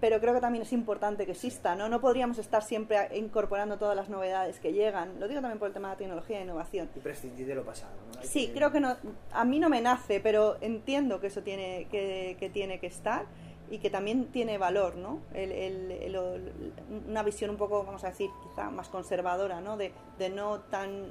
pero 0.00 0.20
creo 0.20 0.34
que 0.34 0.40
también 0.40 0.62
es 0.62 0.72
importante 0.72 1.26
que 1.26 1.32
exista, 1.32 1.74
¿no? 1.74 1.88
No 1.88 2.00
podríamos 2.00 2.38
estar 2.38 2.62
siempre 2.62 3.08
incorporando 3.16 3.76
todas 3.76 3.96
las 3.96 4.08
novedades 4.08 4.58
que 4.58 4.72
llegan. 4.72 5.18
Lo 5.20 5.28
digo 5.28 5.40
también 5.40 5.58
por 5.58 5.68
el 5.68 5.74
tema 5.74 5.88
de 5.88 5.94
la 5.94 5.98
tecnología 5.98 6.40
e 6.40 6.42
innovación. 6.42 6.88
Y 6.96 7.00
prescindir 7.00 7.46
de 7.46 7.54
lo 7.54 7.64
pasado. 7.64 7.92
¿no? 8.12 8.20
Hay 8.20 8.26
Sí, 8.26 8.50
creo 8.52 8.72
que 8.72 8.80
no, 8.80 8.96
a 9.32 9.44
mí 9.44 9.60
no 9.60 9.68
me 9.68 9.80
nace, 9.80 10.20
pero 10.20 10.58
entiendo 10.60 11.20
que 11.20 11.28
eso 11.28 11.42
tiene 11.42 11.86
que, 11.90 12.36
que 12.38 12.50
tiene 12.50 12.80
que 12.80 12.88
estar 12.88 13.26
y 13.70 13.78
que 13.78 13.88
también 13.90 14.26
tiene 14.26 14.58
valor, 14.58 14.96
¿no? 14.96 15.20
El, 15.32 15.50
el- 15.52 15.90
el- 15.92 16.62
una 17.08 17.22
visión 17.22 17.50
un 17.50 17.56
poco, 17.56 17.84
vamos 17.84 18.04
a 18.04 18.08
decir, 18.08 18.30
quizá 18.42 18.70
más 18.70 18.88
conservadora, 18.88 19.60
¿no? 19.60 19.76
De, 19.76 19.92
de 20.18 20.28
no 20.30 20.60
tan 20.60 21.06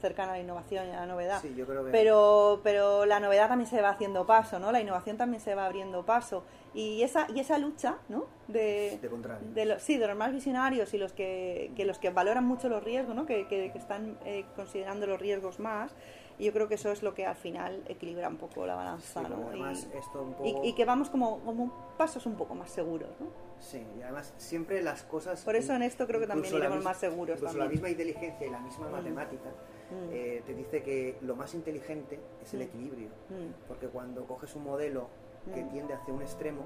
cercana 0.00 0.32
a 0.32 0.36
la 0.36 0.40
innovación 0.42 0.88
y 0.88 0.90
a 0.90 1.00
la 1.00 1.06
novedad. 1.06 1.40
Sí, 1.40 1.54
yo 1.56 1.66
creo 1.66 1.84
que... 1.84 1.90
Pero, 1.92 2.60
pero 2.64 3.06
la 3.06 3.20
novedad 3.20 3.48
también 3.48 3.70
se 3.70 3.80
va 3.80 3.90
haciendo 3.90 4.26
paso, 4.26 4.58
¿no? 4.58 4.72
La 4.72 4.80
innovación 4.80 5.16
también 5.16 5.40
se 5.40 5.54
va 5.54 5.66
abriendo 5.66 6.04
paso. 6.04 6.42
Y 6.72 7.02
esa, 7.02 7.26
y 7.34 7.40
esa 7.40 7.58
lucha, 7.58 7.98
¿no? 8.08 8.26
De, 8.46 8.98
De 9.02 9.08
de 9.54 9.64
los, 9.66 9.82
sí, 9.82 9.96
de 9.98 10.06
los 10.06 10.16
más 10.16 10.32
visionarios 10.32 10.94
y 10.94 10.98
los 10.98 11.12
que, 11.12 11.72
que 11.74 11.84
los 11.84 11.98
que 11.98 12.10
valoran 12.10 12.44
mucho 12.46 12.68
los 12.68 12.82
riesgos, 12.84 13.14
¿no? 13.16 13.26
Que, 13.26 13.48
que- 13.48 13.72
que 13.72 13.78
están 13.78 14.18
eh, 14.24 14.44
considerando 14.54 15.06
los 15.06 15.18
riesgos 15.20 15.58
más. 15.58 15.92
Y 16.38 16.44
yo 16.44 16.52
creo 16.54 16.68
que 16.68 16.76
eso 16.76 16.90
es 16.90 17.02
lo 17.02 17.12
que 17.12 17.26
al 17.26 17.34
final 17.36 17.82
equilibra 17.86 18.28
un 18.28 18.36
poco 18.38 18.64
la 18.66 18.74
balanza, 18.74 19.20
Sí, 19.22 19.26
¿no? 19.28 19.54
Y- 19.54 19.72
esto 19.98 20.22
un 20.22 20.46
y, 20.46 20.52
poco... 20.54 20.64
y 20.68 20.72
que 20.74 20.84
vamos 20.86 21.10
como, 21.10 21.40
como 21.40 21.70
pasos 21.98 22.24
un 22.24 22.36
poco 22.36 22.54
más 22.54 22.70
seguros, 22.70 23.10
¿no? 23.20 23.26
Sí, 23.58 23.84
y 23.98 24.02
además 24.02 24.32
siempre 24.38 24.80
las 24.80 25.02
cosas... 25.02 25.42
Por 25.44 25.54
eso 25.56 25.74
en 25.74 25.82
esto 25.82 26.06
creo 26.06 26.18
que 26.18 26.26
también 26.26 26.54
iremos 26.54 26.82
más 26.82 26.96
seguros 26.98 27.36
Incluso 27.36 27.46
también. 27.58 27.66
la 27.66 27.70
misma 27.70 27.90
inteligencia 27.90 28.46
y 28.46 28.50
la 28.50 28.60
misma 28.60 28.88
Mm. 28.88 28.92
matemática 28.92 29.50
Mm. 29.90 30.08
eh, 30.12 30.42
te 30.46 30.54
dice 30.54 30.82
que 30.84 31.16
lo 31.22 31.34
más 31.36 31.52
inteligente 31.52 32.18
es 32.42 32.54
el 32.54 32.60
Mm. 32.60 32.62
equilibrio. 32.62 33.08
Mm. 33.28 33.66
Porque 33.68 33.88
cuando 33.88 34.24
coges 34.24 34.54
un 34.54 34.62
modelo 34.64 35.08
que 35.54 35.64
Mm. 35.64 35.70
tiende 35.70 35.94
hacia 35.94 36.12
un 36.14 36.22
extremo, 36.22 36.64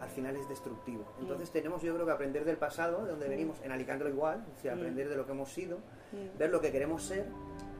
al 0.00 0.08
final 0.10 0.36
es 0.36 0.48
destructivo. 0.48 1.04
Mm. 1.18 1.22
Entonces 1.22 1.50
tenemos 1.50 1.82
yo 1.82 1.94
creo 1.94 2.06
que 2.06 2.12
aprender 2.12 2.44
del 2.44 2.56
pasado, 2.56 3.04
de 3.04 3.10
donde 3.10 3.26
Mm. 3.26 3.30
venimos, 3.30 3.56
en 3.62 3.72
Alicante 3.72 4.04
lo 4.04 4.10
igual, 4.10 4.44
decir, 4.46 4.70
Mm. 4.72 4.78
aprender 4.78 5.08
de 5.08 5.16
lo 5.16 5.26
que 5.26 5.32
hemos 5.32 5.50
sido, 5.50 5.78
ver 6.38 6.50
lo 6.50 6.60
que 6.60 6.70
queremos 6.72 7.02
ser 7.02 7.26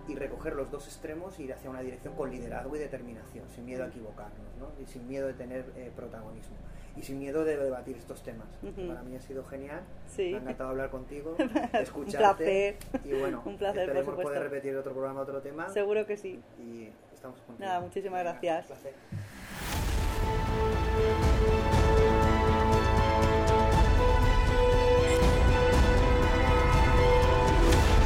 y 0.08 0.14
recoger 0.14 0.54
los 0.54 0.70
dos 0.70 0.86
extremos 0.86 1.38
e 1.38 1.42
ir 1.44 1.52
hacia 1.52 1.68
una 1.68 1.80
dirección 1.80 2.14
con 2.14 2.30
liderazgo 2.30 2.76
y 2.76 2.78
determinación, 2.78 3.48
sin 3.50 3.64
miedo 3.64 3.84
a 3.84 3.88
equivocarnos, 3.88 4.54
¿no? 4.58 4.70
y 4.80 4.86
sin 4.86 5.06
miedo 5.08 5.26
de 5.26 5.34
tener 5.34 5.64
eh, 5.76 5.90
protagonismo. 5.94 6.56
Y 6.96 7.02
sin 7.02 7.18
miedo 7.18 7.44
de 7.44 7.58
debatir 7.58 7.94
estos 7.98 8.22
temas. 8.22 8.48
Ujú. 8.62 8.88
Para 8.88 9.02
mí 9.02 9.14
ha 9.14 9.20
sido 9.20 9.44
genial. 9.44 9.82
Sí. 10.06 10.30
Me 10.30 10.38
ha 10.38 10.40
encantado 10.40 10.70
hablar 10.70 10.88
contigo, 10.90 11.36
Un 11.38 11.50
escucharte. 11.82 12.78
placer. 12.90 13.06
Y 13.06 13.20
bueno, 13.20 13.42
Un 13.44 13.58
placer, 13.58 13.74
por 13.74 13.82
esperemos 13.82 14.04
supuesto. 14.06 14.22
poder 14.32 14.42
repetir 14.44 14.74
otro 14.76 14.92
programa, 14.92 15.20
otro 15.20 15.42
tema. 15.42 15.68
Seguro 15.68 16.06
que 16.06 16.16
sí. 16.16 16.40
Y 16.58 16.88
estamos 17.12 17.38
contigo. 17.40 17.58
Nada, 17.68 17.80
muchísimas 17.80 18.20
Venga, 18.24 18.32
gracias. 18.40 18.68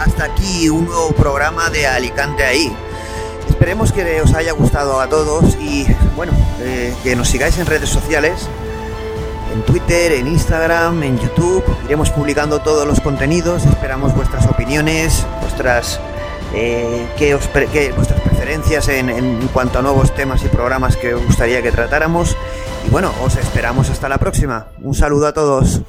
Hasta 0.00 0.24
aquí 0.24 0.68
un 0.68 0.86
nuevo 0.86 1.12
programa 1.12 1.68
de 1.70 1.86
Alicante 1.86 2.44
ahí. 2.44 2.74
Esperemos 3.48 3.92
que 3.92 4.20
os 4.22 4.32
haya 4.34 4.52
gustado 4.52 5.00
a 5.00 5.08
todos 5.08 5.56
y 5.60 5.86
bueno, 6.16 6.32
eh, 6.60 6.94
que 7.02 7.14
nos 7.16 7.28
sigáis 7.28 7.58
en 7.58 7.66
redes 7.66 7.90
sociales, 7.90 8.48
en 9.52 9.62
Twitter, 9.62 10.12
en 10.12 10.26
Instagram, 10.28 11.02
en 11.02 11.18
YouTube. 11.18 11.62
Iremos 11.84 12.10
publicando 12.10 12.60
todos 12.60 12.86
los 12.86 13.00
contenidos. 13.00 13.66
Esperamos 13.66 14.14
vuestras 14.14 14.46
opiniones, 14.46 15.26
vuestras 15.42 16.00
eh, 16.54 17.06
qué- 17.18 17.34
vuestras 17.34 18.20
preferencias 18.22 18.88
en, 18.88 19.10
en 19.10 19.48
cuanto 19.52 19.78
a 19.80 19.82
nuevos 19.82 20.14
temas 20.14 20.42
y 20.44 20.48
programas 20.48 20.96
que 20.96 21.14
os 21.14 21.24
gustaría 21.26 21.60
que 21.62 21.72
tratáramos. 21.72 22.36
Y 22.86 22.90
bueno, 22.90 23.12
os 23.22 23.36
esperamos 23.36 23.90
hasta 23.90 24.08
la 24.08 24.16
próxima. 24.16 24.68
Un 24.80 24.94
saludo 24.94 25.26
a 25.26 25.32
todos. 25.34 25.82